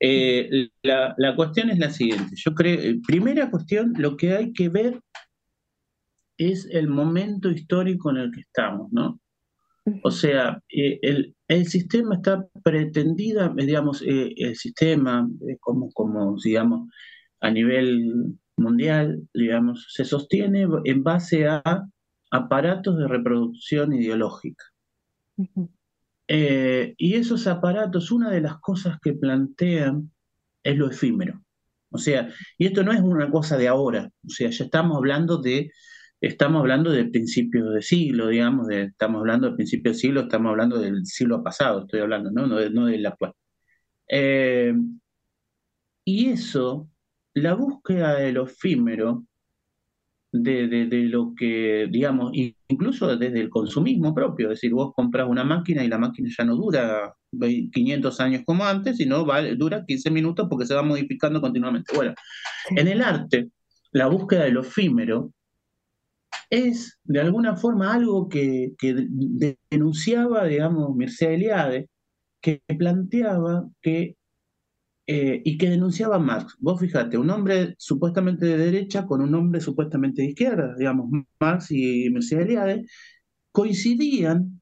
Eh, 0.00 0.68
la, 0.82 1.14
la, 1.18 1.34
cuestión 1.34 1.70
es 1.70 1.78
la 1.78 1.90
siguiente. 1.90 2.36
Yo 2.36 2.54
creo, 2.54 3.00
primera 3.06 3.50
cuestión, 3.50 3.92
lo 3.98 4.16
que 4.16 4.34
hay 4.34 4.52
que 4.52 4.68
ver 4.68 5.00
es 6.36 6.68
el 6.70 6.88
momento 6.88 7.50
histórico 7.50 8.10
en 8.10 8.18
el 8.18 8.30
que 8.30 8.40
estamos, 8.40 8.92
¿no? 8.92 9.20
O 10.02 10.10
sea, 10.10 10.62
eh, 10.68 10.98
el, 11.02 11.34
el, 11.48 11.66
sistema 11.66 12.16
está 12.16 12.46
pretendida, 12.62 13.52
digamos, 13.56 14.02
eh, 14.02 14.32
el 14.36 14.56
sistema 14.56 15.28
eh, 15.48 15.56
como, 15.60 15.90
como, 15.92 16.36
digamos, 16.42 16.88
a 17.40 17.50
nivel 17.50 18.38
mundial, 18.56 19.22
digamos, 19.34 19.86
se 19.90 20.04
sostiene 20.04 20.66
en 20.84 21.02
base 21.02 21.46
a 21.46 21.62
aparatos 22.30 22.98
de 22.98 23.08
reproducción 23.08 23.92
ideológica. 23.92 24.64
Uh 25.36 25.46
-huh. 25.54 25.68
Eh, 26.28 26.94
y 26.98 27.14
esos 27.14 27.46
aparatos, 27.46 28.12
una 28.12 28.30
de 28.30 28.42
las 28.42 28.58
cosas 28.58 28.98
que 29.00 29.14
plantean 29.14 30.12
es 30.62 30.76
lo 30.76 30.90
efímero. 30.90 31.42
O 31.90 31.96
sea, 31.96 32.28
y 32.58 32.66
esto 32.66 32.84
no 32.84 32.92
es 32.92 33.00
una 33.00 33.30
cosa 33.30 33.56
de 33.56 33.66
ahora, 33.66 34.10
o 34.26 34.28
sea, 34.28 34.50
ya 34.50 34.64
estamos 34.64 34.98
hablando 34.98 35.38
de, 35.38 35.70
estamos 36.20 36.60
hablando 36.60 36.90
de 36.90 37.04
principios 37.06 37.72
de 37.74 37.82
siglo, 37.82 38.28
digamos, 38.28 38.66
de, 38.68 38.84
estamos 38.84 39.20
hablando 39.20 39.50
de 39.50 39.56
principios 39.56 39.96
de 39.96 40.00
siglo, 40.00 40.20
estamos 40.22 40.50
hablando 40.50 40.78
del 40.78 41.06
siglo 41.06 41.42
pasado, 41.42 41.82
estoy 41.82 42.00
hablando, 42.00 42.30
no, 42.30 42.46
no, 42.46 42.56
de, 42.56 42.70
no 42.70 42.86
del 42.86 43.06
actual. 43.06 43.32
Eh, 44.08 44.74
y 46.04 46.28
eso, 46.30 46.88
la 47.34 47.54
búsqueda 47.54 48.14
de 48.16 48.32
lo 48.32 48.44
efímero, 48.44 49.24
de, 50.32 50.68
de, 50.68 50.86
de, 50.86 51.04
lo 51.04 51.34
que, 51.34 51.88
digamos, 51.90 52.32
incluso 52.34 53.16
desde 53.16 53.40
el 53.40 53.48
consumismo 53.48 54.14
propio, 54.14 54.48
es 54.48 54.60
decir, 54.60 54.72
vos 54.72 54.92
compras 54.94 55.26
una 55.28 55.44
máquina 55.44 55.84
y 55.84 55.88
la 55.88 55.98
máquina 55.98 56.28
ya 56.36 56.44
no 56.44 56.56
dura 56.56 57.14
500 57.72 58.20
años 58.20 58.42
como 58.44 58.64
antes, 58.64 58.98
sino 58.98 59.24
vale, 59.24 59.56
dura 59.56 59.84
15 59.86 60.10
minutos 60.10 60.46
porque 60.50 60.66
se 60.66 60.74
va 60.74 60.82
modificando 60.82 61.40
continuamente. 61.40 61.94
Bueno, 61.94 62.14
en 62.70 62.88
el 62.88 63.02
arte, 63.02 63.50
la 63.92 64.06
búsqueda 64.06 64.44
de 64.44 64.52
lo 64.52 64.60
efímero 64.60 65.32
es 66.50 66.98
de 67.04 67.20
alguna 67.20 67.56
forma 67.56 67.92
algo 67.92 68.28
que, 68.28 68.72
que 68.78 69.06
denunciaba, 69.70 70.46
digamos, 70.46 70.94
Mircea 70.96 71.32
Eliade, 71.32 71.88
que 72.40 72.62
planteaba 72.78 73.68
que 73.82 74.16
eh, 75.10 75.40
y 75.42 75.56
que 75.56 75.70
denunciaba 75.70 76.18
Marx. 76.18 76.54
Vos 76.60 76.78
fíjate, 76.80 77.16
un 77.16 77.30
hombre 77.30 77.74
supuestamente 77.78 78.44
de 78.44 78.58
derecha 78.58 79.06
con 79.06 79.22
un 79.22 79.34
hombre 79.34 79.60
supuestamente 79.62 80.20
de 80.20 80.28
izquierda, 80.28 80.74
digamos, 80.76 81.10
Marx 81.40 81.70
y 81.70 82.10
Mircea 82.10 82.42
Eliade, 82.42 82.84
coincidían 83.50 84.60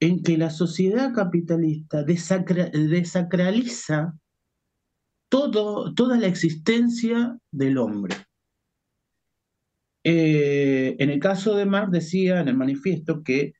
en 0.00 0.22
que 0.24 0.36
la 0.38 0.50
sociedad 0.50 1.14
capitalista 1.14 2.02
desacra 2.02 2.68
desacraliza 2.70 4.14
todo, 5.28 5.94
toda 5.94 6.18
la 6.18 6.26
existencia 6.26 7.38
del 7.52 7.78
hombre. 7.78 8.16
Eh, 10.08 10.94
en 11.00 11.10
el 11.10 11.18
caso 11.18 11.56
de 11.56 11.66
Marx 11.66 11.90
decía 11.90 12.40
en 12.40 12.46
el 12.46 12.56
manifiesto 12.56 13.24
que 13.24 13.54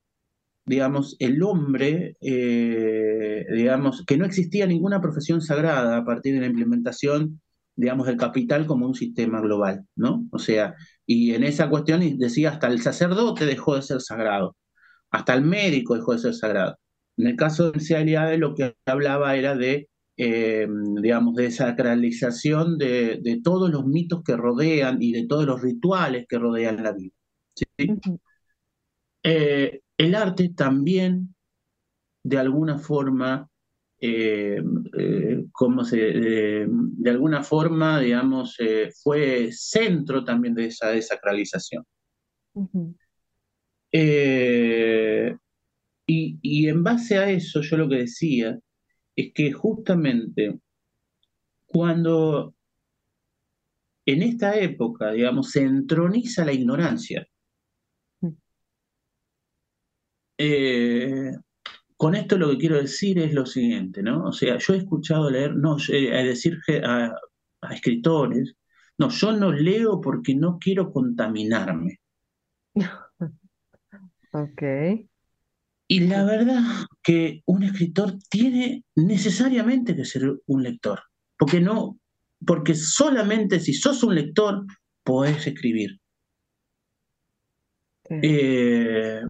digamos, 0.67 1.17
el 1.21 1.43
hombre, 1.43 2.17
eh, 2.21 3.47
digamos, 3.55 4.05
que 4.05 4.17
no 4.19 4.25
existía 4.27 4.67
ninguna 4.67 5.01
profesión 5.01 5.41
sagrada 5.41 5.97
a 5.97 6.05
partir 6.05 6.35
de 6.35 6.41
la 6.41 6.47
implementación, 6.47 7.41
digamos, 7.77 8.09
del 8.09 8.17
capital 8.17 8.67
como 8.67 8.87
un 8.87 8.95
sistema 8.95 9.41
global, 9.41 9.87
¿no? 9.95 10.27
O 10.33 10.39
sea, 10.41 10.75
y 11.07 11.35
en 11.35 11.45
esa 11.45 11.71
cuestión 11.71 12.19
decía, 12.19 12.51
hasta 12.51 12.67
el 12.67 12.83
sacerdote 12.83 13.47
dejó 13.47 13.77
de 13.77 13.83
ser 13.83 14.01
sagrado, 14.01 14.57
hasta 15.11 15.35
el 15.35 15.43
médico 15.43 15.95
dejó 15.95 16.13
de 16.15 16.19
ser 16.19 16.35
sagrado. 16.35 16.77
En 17.17 17.29
el 17.29 17.37
caso 17.37 17.71
de 17.73 17.81
Eliade 17.97 18.39
lo 18.39 18.55
que 18.55 18.75
hablaba 18.87 19.37
era 19.37 19.55
de 19.57 19.89
eh, 20.19 20.67
digamos, 21.03 21.35
desacralización 21.35 22.79
de, 22.79 23.21
de, 23.23 23.41
todos 23.43 23.71
los 23.71 23.85
mitos 23.85 24.23
que 24.25 24.35
rodean 24.35 25.03
y 25.03 25.13
de 25.13 25.27
todos 25.27 25.45
los 25.45 25.61
rituales 25.61 26.25
que 26.27 26.39
rodean 26.39 26.83
la 26.83 26.93
vida. 26.93 27.13
Eh, 29.23 29.81
el 29.99 30.15
arte 30.15 30.51
también, 30.51 31.35
de 32.23 32.39
alguna 32.39 32.79
forma, 32.79 33.49
eh, 34.01 34.63
como 35.53 35.85
se, 35.85 35.97
de 35.97 37.11
alguna 37.11 37.43
forma, 37.43 38.01
digamos, 38.01 38.57
fue 39.03 39.51
centro 39.53 40.25
también 40.25 40.55
de 40.55 40.67
esa 40.67 40.91
desacralización. 40.91 41.85
y, 46.07 46.39
y 46.43 46.69
en 46.69 46.85
base 46.85 47.19
a 47.19 47.31
eso, 47.31 47.61
yo 47.63 47.77
lo 47.77 47.89
que 47.89 47.97
decía 47.97 48.59
es 49.17 49.33
que 49.33 49.53
justamente 49.53 50.61
cuando 51.67 52.55
en 54.05 54.23
esta 54.23 54.57
época, 54.57 55.11
digamos, 55.11 55.51
se 55.51 55.63
entroniza 55.63 56.45
la 56.45 56.53
ignorancia, 56.53 57.27
mm. 58.21 58.29
eh, 60.39 61.33
con 61.97 62.15
esto 62.15 62.39
lo 62.39 62.51
que 62.51 62.59
quiero 62.59 62.77
decir 62.77 63.19
es 63.19 63.33
lo 63.33 63.47
siguiente, 63.47 64.03
¿no? 64.03 64.25
O 64.25 64.33
sea, 64.33 64.59
yo 64.59 64.75
he 64.75 64.79
escuchado 64.79 65.31
leer, 65.31 65.57
no, 65.57 65.77
a 65.77 66.23
decir 66.23 66.59
a, 66.85 67.11
a 67.63 67.75
escritores, 67.75 68.55
no, 68.99 69.09
yo 69.09 69.33
no 69.33 69.51
leo 69.51 70.01
porque 70.01 70.35
no 70.35 70.59
quiero 70.59 70.93
contaminarme. 70.93 72.01
ok. 74.33 74.63
Y 75.89 76.01
la 76.01 76.25
verdad 76.25 76.63
que 77.03 77.43
un 77.47 77.63
escritor 77.63 78.15
tiene 78.29 78.85
necesariamente 78.97 79.95
que 79.95 80.05
ser 80.05 80.37
un 80.47 80.63
lector, 80.63 81.01
porque 81.39 81.61
no, 81.61 81.99
porque 82.45 82.75
solamente 82.75 83.61
si 83.61 83.73
sos 83.73 84.03
un 84.03 84.17
lector 84.17 84.67
podés 85.05 85.47
escribir. 85.47 85.99
Eh, 88.09 89.23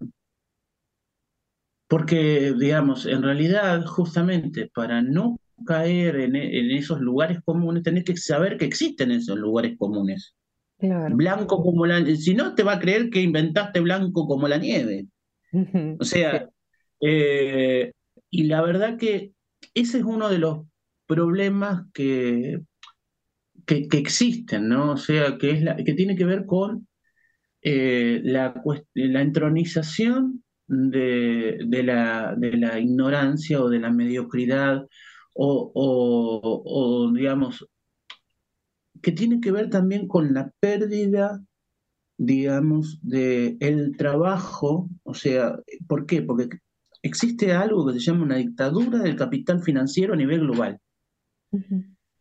porque, 1.87 2.53
digamos, 2.57 3.05
en 3.05 3.23
realidad, 3.23 3.85
justamente 3.85 4.69
para 4.73 5.01
no 5.01 5.39
caer 5.65 6.17
en, 6.17 6.35
esos 6.35 6.99
lugares 6.99 7.39
comunes, 7.43 7.83
tenés 7.83 8.03
que 8.03 8.17
saber 8.17 8.57
que 8.57 8.65
existen 8.65 9.11
esos 9.11 9.37
lugares 9.37 9.77
comunes. 9.77 10.35
Blanco 10.79 11.63
como 11.63 11.85
la... 11.85 12.05
Si 12.15 12.35
no, 12.35 12.53
te 12.53 12.63
va 12.63 12.73
a 12.73 12.79
creer 12.79 13.09
que 13.09 13.21
inventaste 13.21 13.79
blanco 13.79 14.27
como 14.27 14.47
la 14.47 14.57
nieve. 14.57 15.07
O 15.99 16.03
sea, 16.03 16.49
eh, 17.01 17.91
y 18.29 18.43
la 18.43 18.61
verdad 18.61 18.97
que 18.97 19.33
ese 19.73 19.99
es 19.99 20.03
uno 20.03 20.29
de 20.29 20.39
los 20.39 20.65
problemas 21.05 21.85
que, 21.93 22.61
que, 23.65 23.87
existen, 23.91 24.67
¿no? 24.69 24.91
O 24.91 24.97
sea, 24.97 25.37
que, 25.37 25.51
es 25.51 25.61
la, 25.63 25.75
que 25.77 25.93
tiene 25.93 26.15
que 26.15 26.25
ver 26.25 26.45
con 26.45 26.87
eh, 27.61 28.21
la, 28.23 28.61
la 28.93 29.21
entronización 29.21 30.43
de, 30.67 31.59
de, 31.65 31.83
la, 31.83 32.35
de 32.37 32.57
la 32.57 32.79
ignorancia 32.79 33.61
o 33.61 33.69
de 33.69 33.79
la 33.79 33.89
mediocridad 33.89 34.85
o, 35.33 35.71
o, 35.73 36.63
o, 36.65 37.13
digamos, 37.13 37.65
que 39.01 39.11
tiene 39.11 39.39
que 39.39 39.51
ver 39.51 39.69
también 39.69 40.07
con 40.07 40.33
la 40.33 40.51
pérdida 40.59 41.41
digamos, 42.17 42.99
de 43.01 43.57
el 43.59 43.95
trabajo, 43.95 44.89
o 45.03 45.13
sea, 45.13 45.59
¿por 45.87 46.05
qué? 46.05 46.21
Porque 46.21 46.49
existe 47.01 47.53
algo 47.53 47.85
que 47.85 47.93
se 47.93 47.99
llama 47.99 48.23
una 48.23 48.37
dictadura 48.37 48.99
del 48.99 49.15
capital 49.15 49.61
financiero 49.61 50.13
a 50.13 50.17
nivel 50.17 50.41
global. 50.41 50.79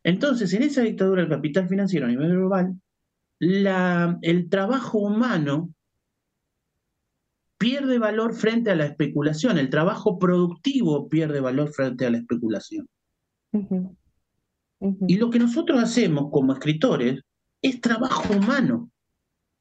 Entonces, 0.05 0.53
en 0.53 0.63
esa 0.63 0.83
dictadura 0.83 1.23
del 1.23 1.31
capital 1.31 1.69
financiero 1.69 2.07
a 2.07 2.11
nivel 2.11 2.31
global, 2.31 2.81
la, 3.39 4.19
el 4.23 4.49
trabajo 4.49 4.99
humano 4.99 5.75
pierde 7.59 7.99
valor 7.99 8.35
frente 8.35 8.71
a 8.71 8.77
la 8.77 8.85
especulación, 8.87 9.59
el 9.59 9.71
trabajo 9.71 10.19
productivo 10.19 11.09
pierde 11.09 11.41
valor 11.41 11.73
frente 11.73 12.07
a 12.07 12.11
la 12.11 12.19
especulación. 12.19 12.87
Y 15.09 15.17
lo 15.17 15.31
que 15.31 15.39
nosotros 15.39 15.83
hacemos 15.83 16.31
como 16.31 16.53
escritores 16.53 17.23
es 17.63 17.81
trabajo 17.81 18.35
humano. 18.35 18.91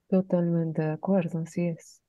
Totalmente 0.07 0.83
de 0.83 0.91
acuerdo, 0.91 1.39
así 1.39 1.67
es. 1.67 2.01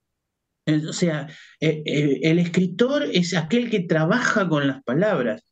O 0.66 0.92
sea, 0.92 1.28
eh, 1.60 1.82
eh, 1.86 2.20
el 2.22 2.40
escritor 2.40 3.04
es 3.04 3.34
aquel 3.34 3.70
que 3.70 3.80
trabaja 3.80 4.48
con 4.48 4.66
las 4.66 4.82
palabras. 4.82 5.42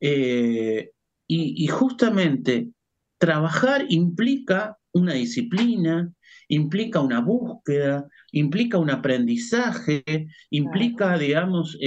Eh, 0.00 0.90
y, 1.26 1.66
justamente 1.68 2.70
trabajar 3.18 3.86
implica 3.88 4.76
una 4.92 5.14
disciplina, 5.14 6.12
implica 6.48 7.00
una 7.00 7.20
búsqueda, 7.20 8.06
implica 8.32 8.78
un 8.78 8.90
aprendizaje, 8.90 10.02
implica, 10.50 11.16
digamos, 11.16 11.78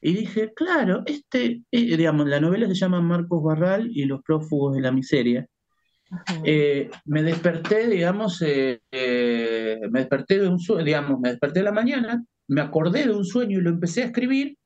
y 0.00 0.14
dije, 0.14 0.52
claro, 0.52 1.04
este, 1.06 1.62
eh, 1.70 1.96
digamos, 1.96 2.26
la 2.26 2.40
novela 2.40 2.66
se 2.66 2.74
llama 2.74 3.00
Marcos 3.00 3.42
Barral 3.42 3.88
y 3.92 4.04
los 4.04 4.20
prófugos 4.22 4.74
de 4.74 4.80
la 4.80 4.90
miseria. 4.90 5.46
Eh, 6.44 6.90
me 7.04 7.22
desperté, 7.22 7.88
digamos, 7.88 8.42
eh, 8.44 8.80
me 8.90 10.00
desperté 10.00 10.40
de 10.40 10.48
un 10.48 10.58
sueño, 10.58 10.84
digamos, 10.84 11.20
me 11.20 11.30
desperté 11.30 11.60
de 11.60 11.64
la 11.64 11.72
mañana, 11.72 12.24
me 12.48 12.60
acordé 12.60 13.06
de 13.06 13.14
un 13.14 13.24
sueño 13.24 13.60
y 13.60 13.62
lo 13.62 13.70
empecé 13.70 14.02
a 14.02 14.06
escribir 14.06 14.58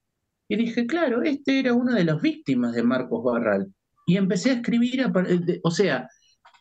y 0.48 0.56
dije, 0.56 0.86
claro, 0.86 1.22
este 1.22 1.58
era 1.60 1.74
una 1.74 1.94
de 1.94 2.04
las 2.04 2.20
víctimas 2.22 2.72
de 2.74 2.82
Marcos 2.82 3.22
Barral. 3.22 3.66
Y 4.06 4.16
empecé 4.16 4.50
a 4.50 4.54
escribir, 4.54 5.04
o 5.62 5.70
sea, 5.70 6.08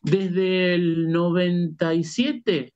desde 0.05 0.75
el 0.75 1.11
97 1.11 2.73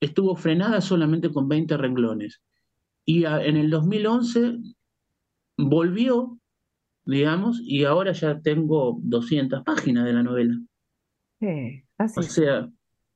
estuvo 0.00 0.36
frenada 0.36 0.80
solamente 0.80 1.32
con 1.32 1.48
20 1.48 1.76
renglones. 1.76 2.40
Y 3.04 3.24
en 3.24 3.56
el 3.56 3.70
2011 3.70 4.58
volvió, 5.58 6.38
digamos, 7.04 7.60
y 7.62 7.84
ahora 7.84 8.12
ya 8.12 8.40
tengo 8.40 8.98
200 9.02 9.62
páginas 9.62 10.04
de 10.04 10.12
la 10.12 10.22
novela. 10.22 10.54
Sí, 11.40 11.84
así. 11.98 12.20
O 12.20 12.22
sea, 12.22 12.68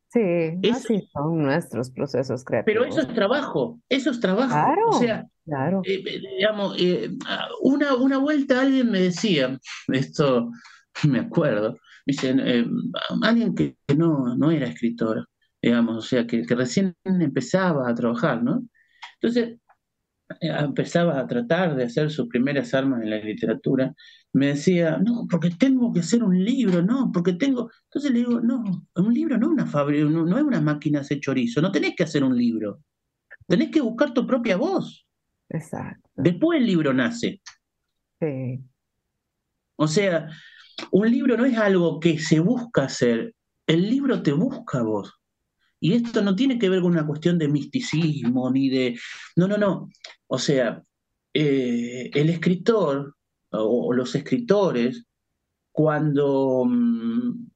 sí, 0.08 0.70
así 0.70 1.08
son 1.12 1.42
nuestros 1.44 1.90
procesos 1.90 2.44
creativos. 2.44 2.66
Pero 2.66 2.84
eso 2.84 3.08
es 3.08 3.14
trabajo, 3.14 3.80
eso 3.88 4.10
es 4.10 4.20
trabajo. 4.20 4.52
Claro, 4.52 4.88
o 4.88 4.98
sea, 4.98 5.26
claro. 5.44 5.80
Eh, 5.84 6.02
eh, 6.04 6.20
digamos, 6.36 6.76
eh, 6.78 7.10
una, 7.62 7.94
una 7.94 8.18
vuelta 8.18 8.60
alguien 8.60 8.90
me 8.90 9.00
decía, 9.00 9.58
esto 9.88 10.50
me 11.08 11.20
acuerdo, 11.20 11.78
dicen, 12.08 12.40
alguien 13.22 13.54
que 13.54 13.76
no, 13.96 14.34
no 14.34 14.50
era 14.50 14.66
escritor, 14.66 15.28
digamos, 15.60 15.96
o 15.96 16.00
sea, 16.00 16.26
que, 16.26 16.42
que 16.42 16.54
recién 16.54 16.96
empezaba 17.04 17.88
a 17.88 17.94
trabajar, 17.94 18.42
¿no? 18.42 18.66
Entonces, 19.20 19.58
eh, 20.40 20.48
empezaba 20.58 21.20
a 21.20 21.26
tratar 21.26 21.76
de 21.76 21.84
hacer 21.84 22.10
sus 22.10 22.28
primeras 22.28 22.72
armas 22.72 23.02
en 23.02 23.10
la 23.10 23.18
literatura, 23.18 23.94
me 24.32 24.48
decía, 24.48 24.98
no, 24.98 25.26
porque 25.28 25.50
tengo 25.50 25.92
que 25.92 26.00
hacer 26.00 26.22
un 26.22 26.42
libro, 26.42 26.82
no, 26.82 27.10
porque 27.12 27.34
tengo... 27.34 27.70
Entonces 27.84 28.10
le 28.10 28.18
digo, 28.20 28.40
no, 28.40 28.86
un 28.94 29.14
libro 29.14 29.36
no 29.36 29.46
es 29.46 29.52
una 29.52 29.66
fábrica, 29.66 30.04
no, 30.04 30.36
es 30.38 30.44
una 30.44 30.60
máquina 30.60 31.02
de 31.02 31.20
chorizo, 31.20 31.60
no 31.60 31.70
tenés 31.70 31.94
que 31.94 32.04
hacer 32.04 32.24
un 32.24 32.36
libro, 32.36 32.82
tenés 33.46 33.70
que 33.70 33.82
buscar 33.82 34.14
tu 34.14 34.26
propia 34.26 34.56
voz. 34.56 35.06
Exacto. 35.50 36.08
Después 36.14 36.58
el 36.58 36.66
libro 36.66 36.94
nace. 36.94 37.42
Sí. 38.20 38.60
O 39.76 39.86
sea, 39.86 40.28
un 40.90 41.10
libro 41.10 41.36
no 41.36 41.44
es 41.44 41.56
algo 41.56 42.00
que 42.00 42.18
se 42.18 42.40
busca 42.40 42.84
hacer, 42.84 43.34
el 43.66 43.88
libro 43.88 44.22
te 44.22 44.32
busca 44.32 44.78
a 44.78 44.82
vos. 44.82 45.14
Y 45.80 45.92
esto 45.94 46.22
no 46.22 46.34
tiene 46.34 46.58
que 46.58 46.68
ver 46.68 46.80
con 46.80 46.92
una 46.92 47.06
cuestión 47.06 47.38
de 47.38 47.48
misticismo 47.48 48.50
ni 48.50 48.68
de... 48.68 48.98
No, 49.36 49.46
no, 49.46 49.56
no. 49.56 49.88
O 50.26 50.38
sea, 50.38 50.82
eh, 51.32 52.10
el 52.12 52.30
escritor 52.30 53.14
o, 53.50 53.92
los 53.92 54.14
escritores, 54.14 55.04
cuando, 55.70 56.64
mm, 56.66 57.46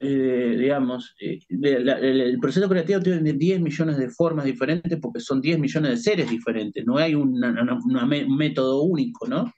eh, 0.00 0.56
digamos, 0.58 1.14
eh, 1.20 1.40
el, 1.48 2.38
proceso 2.38 2.68
creativo 2.68 3.00
tiene 3.00 3.32
10 3.32 3.60
millones 3.60 3.96
de 3.96 4.10
formas 4.10 4.44
diferentes 4.44 4.98
porque 5.00 5.20
son 5.20 5.40
10 5.40 5.58
millones 5.58 5.90
de 5.90 5.96
seres 5.96 6.30
diferentes, 6.30 6.84
no 6.84 6.98
hay 6.98 7.14
un 7.14 7.40
método 8.36 8.82
único, 8.82 9.26
¿no? 9.26 9.50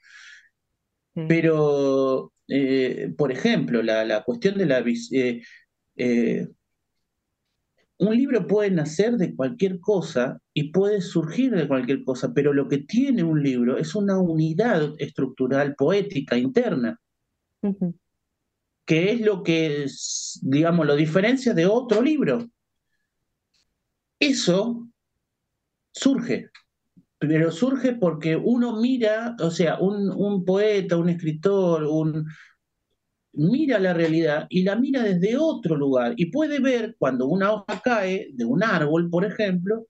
Pero, 1.29 2.33
eh, 2.51 3.15
por 3.17 3.33
ejemplo, 3.33 3.83
la, 3.83 4.23
cuestión 4.25 4.59
de 4.59 4.67
la... 4.67 4.85
un 7.99 8.17
libro 8.17 8.47
puede 8.47 8.71
nacer 8.71 9.17
de 9.17 9.35
cualquier 9.35 9.81
cosa 9.81 10.41
y 10.53 10.73
puede 10.73 11.01
surgir 11.01 11.53
de 11.53 11.69
cualquier 11.69 12.05
cosa, 12.05 12.33
pero 12.35 12.53
lo 12.53 12.69
que 12.69 12.79
tiene 12.79 13.23
un 13.23 13.43
libro 13.43 13.79
es 13.79 13.95
una 13.95 14.19
unidad 14.19 14.95
estructural 14.99 15.75
poética 15.75 16.37
interna 16.37 16.99
que 18.91 19.13
es 19.13 19.21
lo 19.21 19.45
que, 19.45 19.87
digamos, 20.43 20.85
lo 20.85 20.97
diferencia 20.97 21.55
de 21.55 21.65
otro 21.65 22.03
libro. 22.03 22.51
Eso 24.19 24.89
surge, 25.93 26.51
pero 27.21 27.53
surge 27.53 27.93
porque 27.93 28.35
uno 28.35 28.81
mira, 28.81 29.37
o 29.41 29.51
sea, 29.51 29.79
un, 29.79 30.43
poeta, 30.45 30.97
un 30.97 31.11
escritor, 31.11 31.85
un, 31.85 32.27
mira 33.35 33.79
la 33.79 33.93
realidad 33.93 34.47
y 34.49 34.63
la 34.63 34.75
mira 34.75 35.03
desde 35.03 35.37
otro 35.37 35.77
lugar 35.77 36.15
y 36.17 36.31
puede 36.31 36.61
ver 36.61 36.97
cuando 36.99 37.27
una 37.27 37.53
hoja 37.53 37.81
cae 37.85 38.31
de 38.33 38.45
un 38.47 38.65
árbol, 38.65 39.11
por 39.11 39.27
ejemplo, 39.27 39.87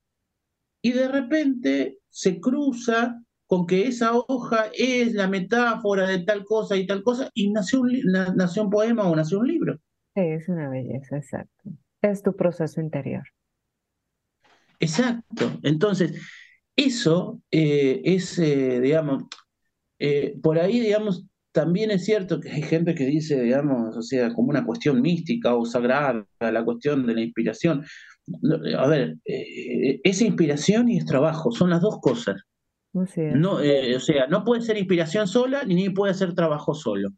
y 0.82 0.90
de 0.90 1.06
repente 1.06 1.98
se 2.08 2.40
cruza 2.40 3.22
con 3.46 3.64
que 3.64 3.86
esa 3.86 4.12
hoja 4.14 4.64
es 4.76 5.14
la 5.14 5.28
metáfora 5.28 6.08
de 6.08 6.24
tal 6.24 6.44
cosa 6.44 6.76
y 6.76 6.86
tal 6.86 7.04
cosa, 7.04 7.30
y 7.32 7.52
nació 7.52 7.82
un, 7.82 7.92
nació 8.34 8.64
un 8.64 8.70
poema 8.70 9.08
o 9.08 9.14
nació 9.14 9.38
un 9.38 9.46
libro. 9.46 9.78
Es 10.16 10.48
una 10.48 10.68
belleza, 10.68 11.16
exacto. 11.16 11.70
Es 12.02 12.22
tu 12.22 12.34
proceso 12.34 12.80
interior. 12.80 13.22
Exacto. 14.80 15.52
Entonces, 15.62 16.20
eso 16.76 17.40
eh, 17.50 18.00
es, 18.04 18.38
eh, 18.38 18.80
digamos, 18.80 19.24
eh, 19.98 20.36
por 20.42 20.58
ahí, 20.58 20.80
digamos, 20.80 21.26
también 21.52 21.90
es 21.90 22.04
cierto 22.04 22.40
que 22.40 22.50
hay 22.50 22.62
gente 22.62 22.94
que 22.94 23.04
dice, 23.04 23.40
digamos, 23.40 23.96
o 23.96 24.02
sea, 24.02 24.32
como 24.32 24.50
una 24.50 24.64
cuestión 24.64 25.02
mística 25.02 25.54
o 25.54 25.64
sagrada, 25.66 26.24
la 26.38 26.64
cuestión 26.64 27.06
de 27.06 27.14
la 27.14 27.22
inspiración. 27.22 27.84
A 28.78 28.86
ver, 28.86 29.16
es 29.24 30.22
inspiración 30.22 30.88
y 30.88 30.98
es 30.98 31.04
trabajo, 31.04 31.50
son 31.50 31.70
las 31.70 31.80
dos 31.80 31.98
cosas. 32.00 32.36
No, 32.92 33.54
o 33.54 34.00
sea, 34.00 34.28
no 34.28 34.44
puede 34.44 34.62
ser 34.62 34.78
inspiración 34.78 35.26
sola 35.26 35.64
ni 35.64 35.90
puede 35.90 36.14
ser 36.14 36.34
trabajo 36.34 36.74
solo. 36.74 37.08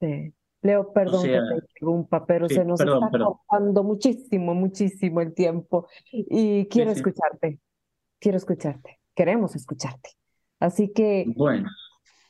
Sí. 0.00 0.34
Leo, 0.62 0.92
perdón 0.92 1.24
que 1.24 1.30
te 1.32 1.54
interrumpa, 1.54 2.24
pero 2.24 2.48
se 2.48 2.64
nos 2.64 2.80
está 2.80 3.10
cortando 3.10 3.82
muchísimo, 3.82 4.54
muchísimo 4.54 5.20
el 5.20 5.34
tiempo 5.34 5.88
y 6.12 6.66
quiero 6.66 6.92
escucharte, 6.92 7.58
quiero 8.22 8.38
escucharte, 8.38 9.00
queremos 9.14 9.54
escucharte. 9.56 10.10
Así 10.60 10.92
que, 10.94 11.26
bueno. 11.36 11.68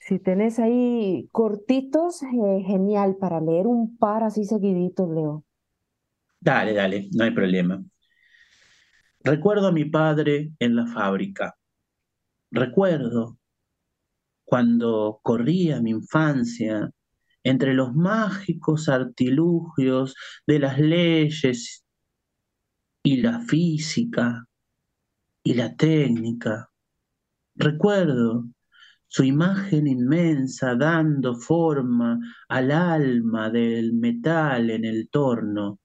si 0.00 0.18
tenés 0.18 0.58
ahí 0.58 1.28
cortitos, 1.30 2.22
eh, 2.22 2.62
genial 2.66 3.16
para 3.20 3.40
leer 3.40 3.68
un 3.68 3.96
par 3.98 4.24
así 4.24 4.44
seguiditos, 4.44 5.08
Leo. 5.10 5.44
Dale, 6.40 6.72
dale, 6.72 7.08
no 7.12 7.22
hay 7.22 7.30
problema. 7.30 7.80
Recuerdo 9.20 9.68
a 9.68 9.72
mi 9.72 9.84
padre 9.84 10.50
en 10.58 10.74
la 10.74 10.86
fábrica 10.86 11.54
Recuerdo 12.52 13.38
cuando 14.44 15.20
corría 15.22 15.80
mi 15.80 15.88
infancia 15.88 16.90
entre 17.42 17.72
los 17.72 17.94
mágicos 17.94 18.90
artilugios 18.90 20.14
de 20.46 20.58
las 20.58 20.78
leyes 20.78 21.82
y 23.02 23.22
la 23.22 23.40
física 23.40 24.44
y 25.42 25.54
la 25.54 25.74
técnica. 25.74 26.70
Recuerdo 27.54 28.44
su 29.06 29.24
imagen 29.24 29.86
inmensa 29.86 30.74
dando 30.74 31.34
forma 31.34 32.18
al 32.48 32.70
alma 32.70 33.50
del 33.50 33.92
metal 33.92 34.70
en 34.70 34.84
el 34.84 35.10
torno 35.10 35.80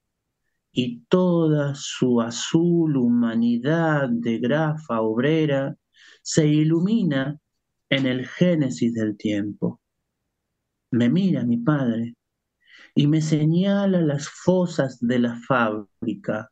y 0.72 1.00
toda 1.08 1.74
su 1.74 2.20
azul 2.20 2.96
humanidad 2.96 4.08
de 4.08 4.38
grafa 4.38 5.00
obrera 5.00 5.76
se 6.22 6.46
ilumina 6.46 7.38
en 7.90 8.06
el 8.06 8.26
génesis 8.26 8.94
del 8.94 9.16
tiempo. 9.16 9.80
Me 10.90 11.08
mira 11.10 11.44
mi 11.44 11.58
padre 11.58 12.14
y 12.94 13.06
me 13.06 13.20
señala 13.20 14.00
las 14.00 14.28
fosas 14.28 14.98
de 15.00 15.18
la 15.18 15.38
fábrica 15.46 16.50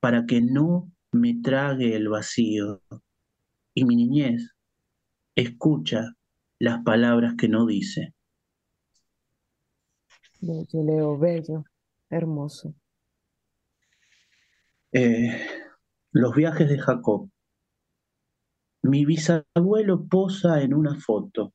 para 0.00 0.26
que 0.26 0.42
no 0.42 0.92
me 1.12 1.34
trague 1.42 1.94
el 1.94 2.08
vacío. 2.08 2.82
Y 3.74 3.84
mi 3.84 3.96
niñez 3.96 4.50
escucha 5.34 6.14
las 6.58 6.82
palabras 6.82 7.34
que 7.38 7.48
no 7.48 7.66
dice. 7.66 8.14
Bello, 10.40 10.82
Leo, 10.82 11.18
bello, 11.18 11.64
hermoso. 12.10 12.74
Eh, 14.92 15.46
los 16.10 16.34
viajes 16.34 16.68
de 16.68 16.78
Jacob. 16.78 17.30
Mi 18.82 19.04
bisabuelo 19.04 20.06
posa 20.06 20.60
en 20.60 20.74
una 20.74 20.98
foto 20.98 21.54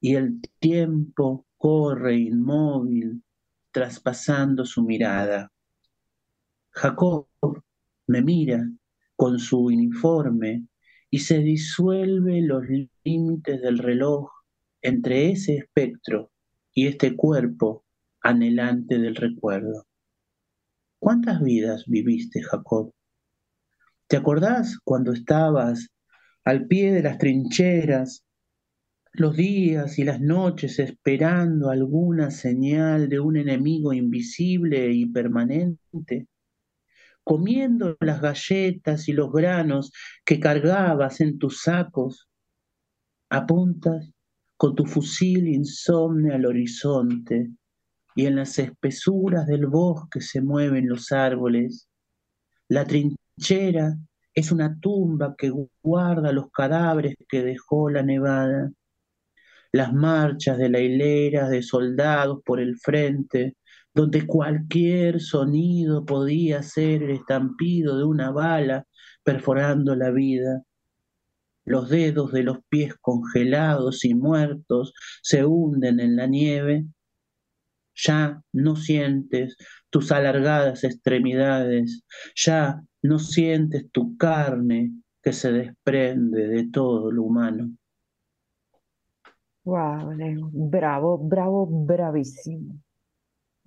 y 0.00 0.14
el 0.14 0.40
tiempo 0.60 1.46
corre 1.58 2.16
inmóvil 2.16 3.22
traspasando 3.72 4.64
su 4.64 4.82
mirada. 4.82 5.52
Jacob 6.70 7.29
me 8.10 8.22
mira 8.22 8.68
con 9.14 9.38
su 9.38 9.66
uniforme 9.66 10.66
y 11.10 11.20
se 11.20 11.38
disuelve 11.38 12.42
los 12.42 12.64
límites 13.04 13.62
del 13.62 13.78
reloj 13.78 14.28
entre 14.82 15.30
ese 15.30 15.58
espectro 15.58 16.32
y 16.74 16.88
este 16.88 17.14
cuerpo 17.14 17.84
anhelante 18.20 18.98
del 18.98 19.14
recuerdo. 19.14 19.86
¿Cuántas 20.98 21.40
vidas 21.40 21.84
viviste, 21.86 22.42
Jacob? 22.42 22.92
¿Te 24.08 24.16
acordás 24.16 24.76
cuando 24.82 25.12
estabas 25.12 25.86
al 26.42 26.66
pie 26.66 26.92
de 26.92 27.04
las 27.04 27.16
trincheras, 27.16 28.24
los 29.12 29.36
días 29.36 30.00
y 30.00 30.04
las 30.04 30.20
noches 30.20 30.80
esperando 30.80 31.70
alguna 31.70 32.32
señal 32.32 33.08
de 33.08 33.20
un 33.20 33.36
enemigo 33.36 33.92
invisible 33.92 34.92
y 34.92 35.06
permanente, 35.06 36.26
comiendo 37.24 37.96
las 38.00 38.20
galletas 38.20 39.08
y 39.08 39.12
los 39.12 39.32
granos 39.32 39.92
que 40.24 40.40
cargabas 40.40 41.20
en 41.20 41.38
tus 41.38 41.62
sacos, 41.62 42.28
apuntas 43.28 44.10
con 44.56 44.74
tu 44.74 44.84
fusil 44.84 45.48
insomne 45.48 46.34
al 46.34 46.44
horizonte 46.46 47.50
y 48.14 48.26
en 48.26 48.36
las 48.36 48.58
espesuras 48.58 49.46
del 49.46 49.66
bosque 49.66 50.20
se 50.20 50.42
mueven 50.42 50.88
los 50.88 51.12
árboles. 51.12 51.88
La 52.68 52.84
trinchera 52.84 53.96
es 54.34 54.52
una 54.52 54.78
tumba 54.78 55.34
que 55.36 55.50
guarda 55.82 56.32
los 56.32 56.50
cadáveres 56.50 57.14
que 57.28 57.42
dejó 57.42 57.90
la 57.90 58.02
nevada, 58.02 58.70
las 59.72 59.92
marchas 59.92 60.58
de 60.58 60.68
la 60.68 60.80
hilera 60.80 61.48
de 61.48 61.62
soldados 61.62 62.40
por 62.44 62.60
el 62.60 62.76
frente, 62.78 63.54
donde 63.94 64.26
cualquier 64.26 65.20
sonido 65.20 66.04
podía 66.04 66.62
ser 66.62 67.02
el 67.02 67.10
estampido 67.10 67.98
de 67.98 68.04
una 68.04 68.30
bala 68.30 68.86
perforando 69.24 69.96
la 69.96 70.10
vida. 70.10 70.62
Los 71.64 71.88
dedos 71.88 72.32
de 72.32 72.42
los 72.42 72.58
pies 72.68 72.94
congelados 73.00 74.04
y 74.04 74.14
muertos 74.14 74.94
se 75.22 75.44
hunden 75.44 76.00
en 76.00 76.16
la 76.16 76.26
nieve. 76.26 76.86
Ya 77.94 78.42
no 78.52 78.76
sientes 78.76 79.56
tus 79.90 80.10
alargadas 80.12 80.84
extremidades, 80.84 82.04
ya 82.34 82.80
no 83.02 83.18
sientes 83.18 83.90
tu 83.90 84.16
carne 84.16 84.92
que 85.22 85.32
se 85.32 85.52
desprende 85.52 86.48
de 86.48 86.68
todo 86.70 87.10
lo 87.10 87.24
humano. 87.24 87.70
Wow, 89.64 90.16
bravo, 90.52 91.18
bravo, 91.18 91.66
bravísimo. 91.66 92.80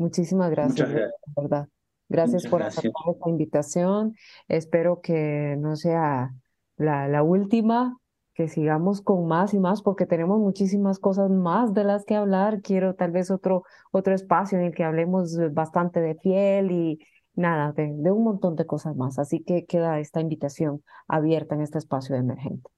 Muchísimas 0.03 0.51
gracias, 0.51 0.89
gracias. 0.89 1.13
verdad. 1.33 1.67
Gracias 2.09 2.45
por 2.45 2.61
aceptar 2.61 3.13
esta 3.13 3.29
invitación. 3.29 4.15
Espero 4.49 4.99
que 4.99 5.55
no 5.57 5.77
sea 5.77 6.33
la, 6.75 7.07
la 7.07 7.23
última, 7.23 7.97
que 8.33 8.49
sigamos 8.49 9.01
con 9.01 9.25
más 9.27 9.53
y 9.53 9.59
más, 9.59 9.81
porque 9.81 10.05
tenemos 10.05 10.39
muchísimas 10.39 10.99
cosas 10.99 11.29
más 11.31 11.73
de 11.73 11.85
las 11.85 12.03
que 12.03 12.15
hablar. 12.15 12.61
Quiero 12.61 12.95
tal 12.95 13.11
vez 13.11 13.31
otro, 13.31 13.63
otro 13.91 14.13
espacio 14.13 14.59
en 14.59 14.65
el 14.65 14.75
que 14.75 14.83
hablemos 14.83 15.37
bastante 15.53 16.01
de 16.01 16.15
piel 16.15 16.71
y, 16.71 16.99
nada, 17.33 17.71
de, 17.71 18.11
un 18.11 18.25
montón 18.25 18.57
de 18.57 18.65
cosas 18.65 18.97
más. 18.97 19.19
Así 19.19 19.39
que 19.41 19.65
queda 19.65 20.01
esta 20.01 20.19
invitación 20.19 20.83
abierta 21.07 21.55
en 21.55 21.61
este 21.61 21.77
espacio 21.77 22.13
de 22.15 22.21
emergente. 22.21 22.69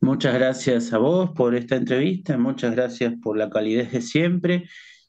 Muchas 0.00 0.34
gracias 0.34 0.92
a 0.92 0.98
vos 0.98 1.32
por 1.32 1.56
esta 1.56 1.74
entrevista, 1.74 2.38
muchas 2.38 2.76
gracias 2.76 3.14
por 3.20 3.36
la 3.36 3.50
calidez 3.50 3.90
de 3.90 4.02
siempre 4.02 4.64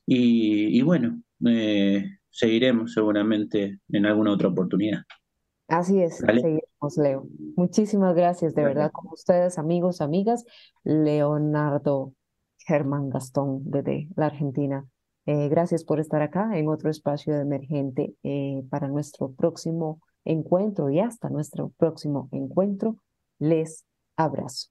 y, 0.05 0.81
bueno, 0.81 1.21
eh, 1.45 2.17
seguiremos 2.29 2.93
seguramente 2.93 3.79
en 3.89 4.05
alguna 4.05 4.31
otra 4.33 4.49
oportunidad. 4.49 5.01
Así 5.67 5.99
es, 5.99 6.17
seguiremos, 6.17 6.97
Leo. 6.97 7.27
Muchísimas 7.55 8.15
gracias, 8.15 8.53
de 8.53 8.63
verdad, 8.63 8.91
con 8.91 9.11
ustedes, 9.11 9.57
amigos, 9.57 10.01
amigas. 10.01 10.45
Leonardo 10.83 12.13
Germán 12.59 13.09
Gastón, 13.09 13.63
desde 13.65 14.09
la 14.15 14.27
Argentina. 14.27 14.85
Eh, 15.25 15.49
gracias 15.49 15.83
por 15.83 15.99
estar 15.99 16.21
acá 16.21 16.55
en 16.55 16.69
otro 16.69 16.91
espacio 16.91 17.33
de 17.33 17.41
emergente 17.41 18.13
eh, 18.21 18.63
para 18.69 18.87
nuestro 18.87 19.31
próximo 19.31 19.99
encuentro 20.23 20.91
y 20.91 20.99
hasta 20.99 21.29
nuestro 21.29 21.69
próximo 21.77 22.29
encuentro. 22.31 22.97
Les 23.39 23.85
abrazo. 24.15 24.69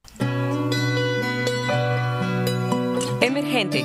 Emergente, 3.21 3.85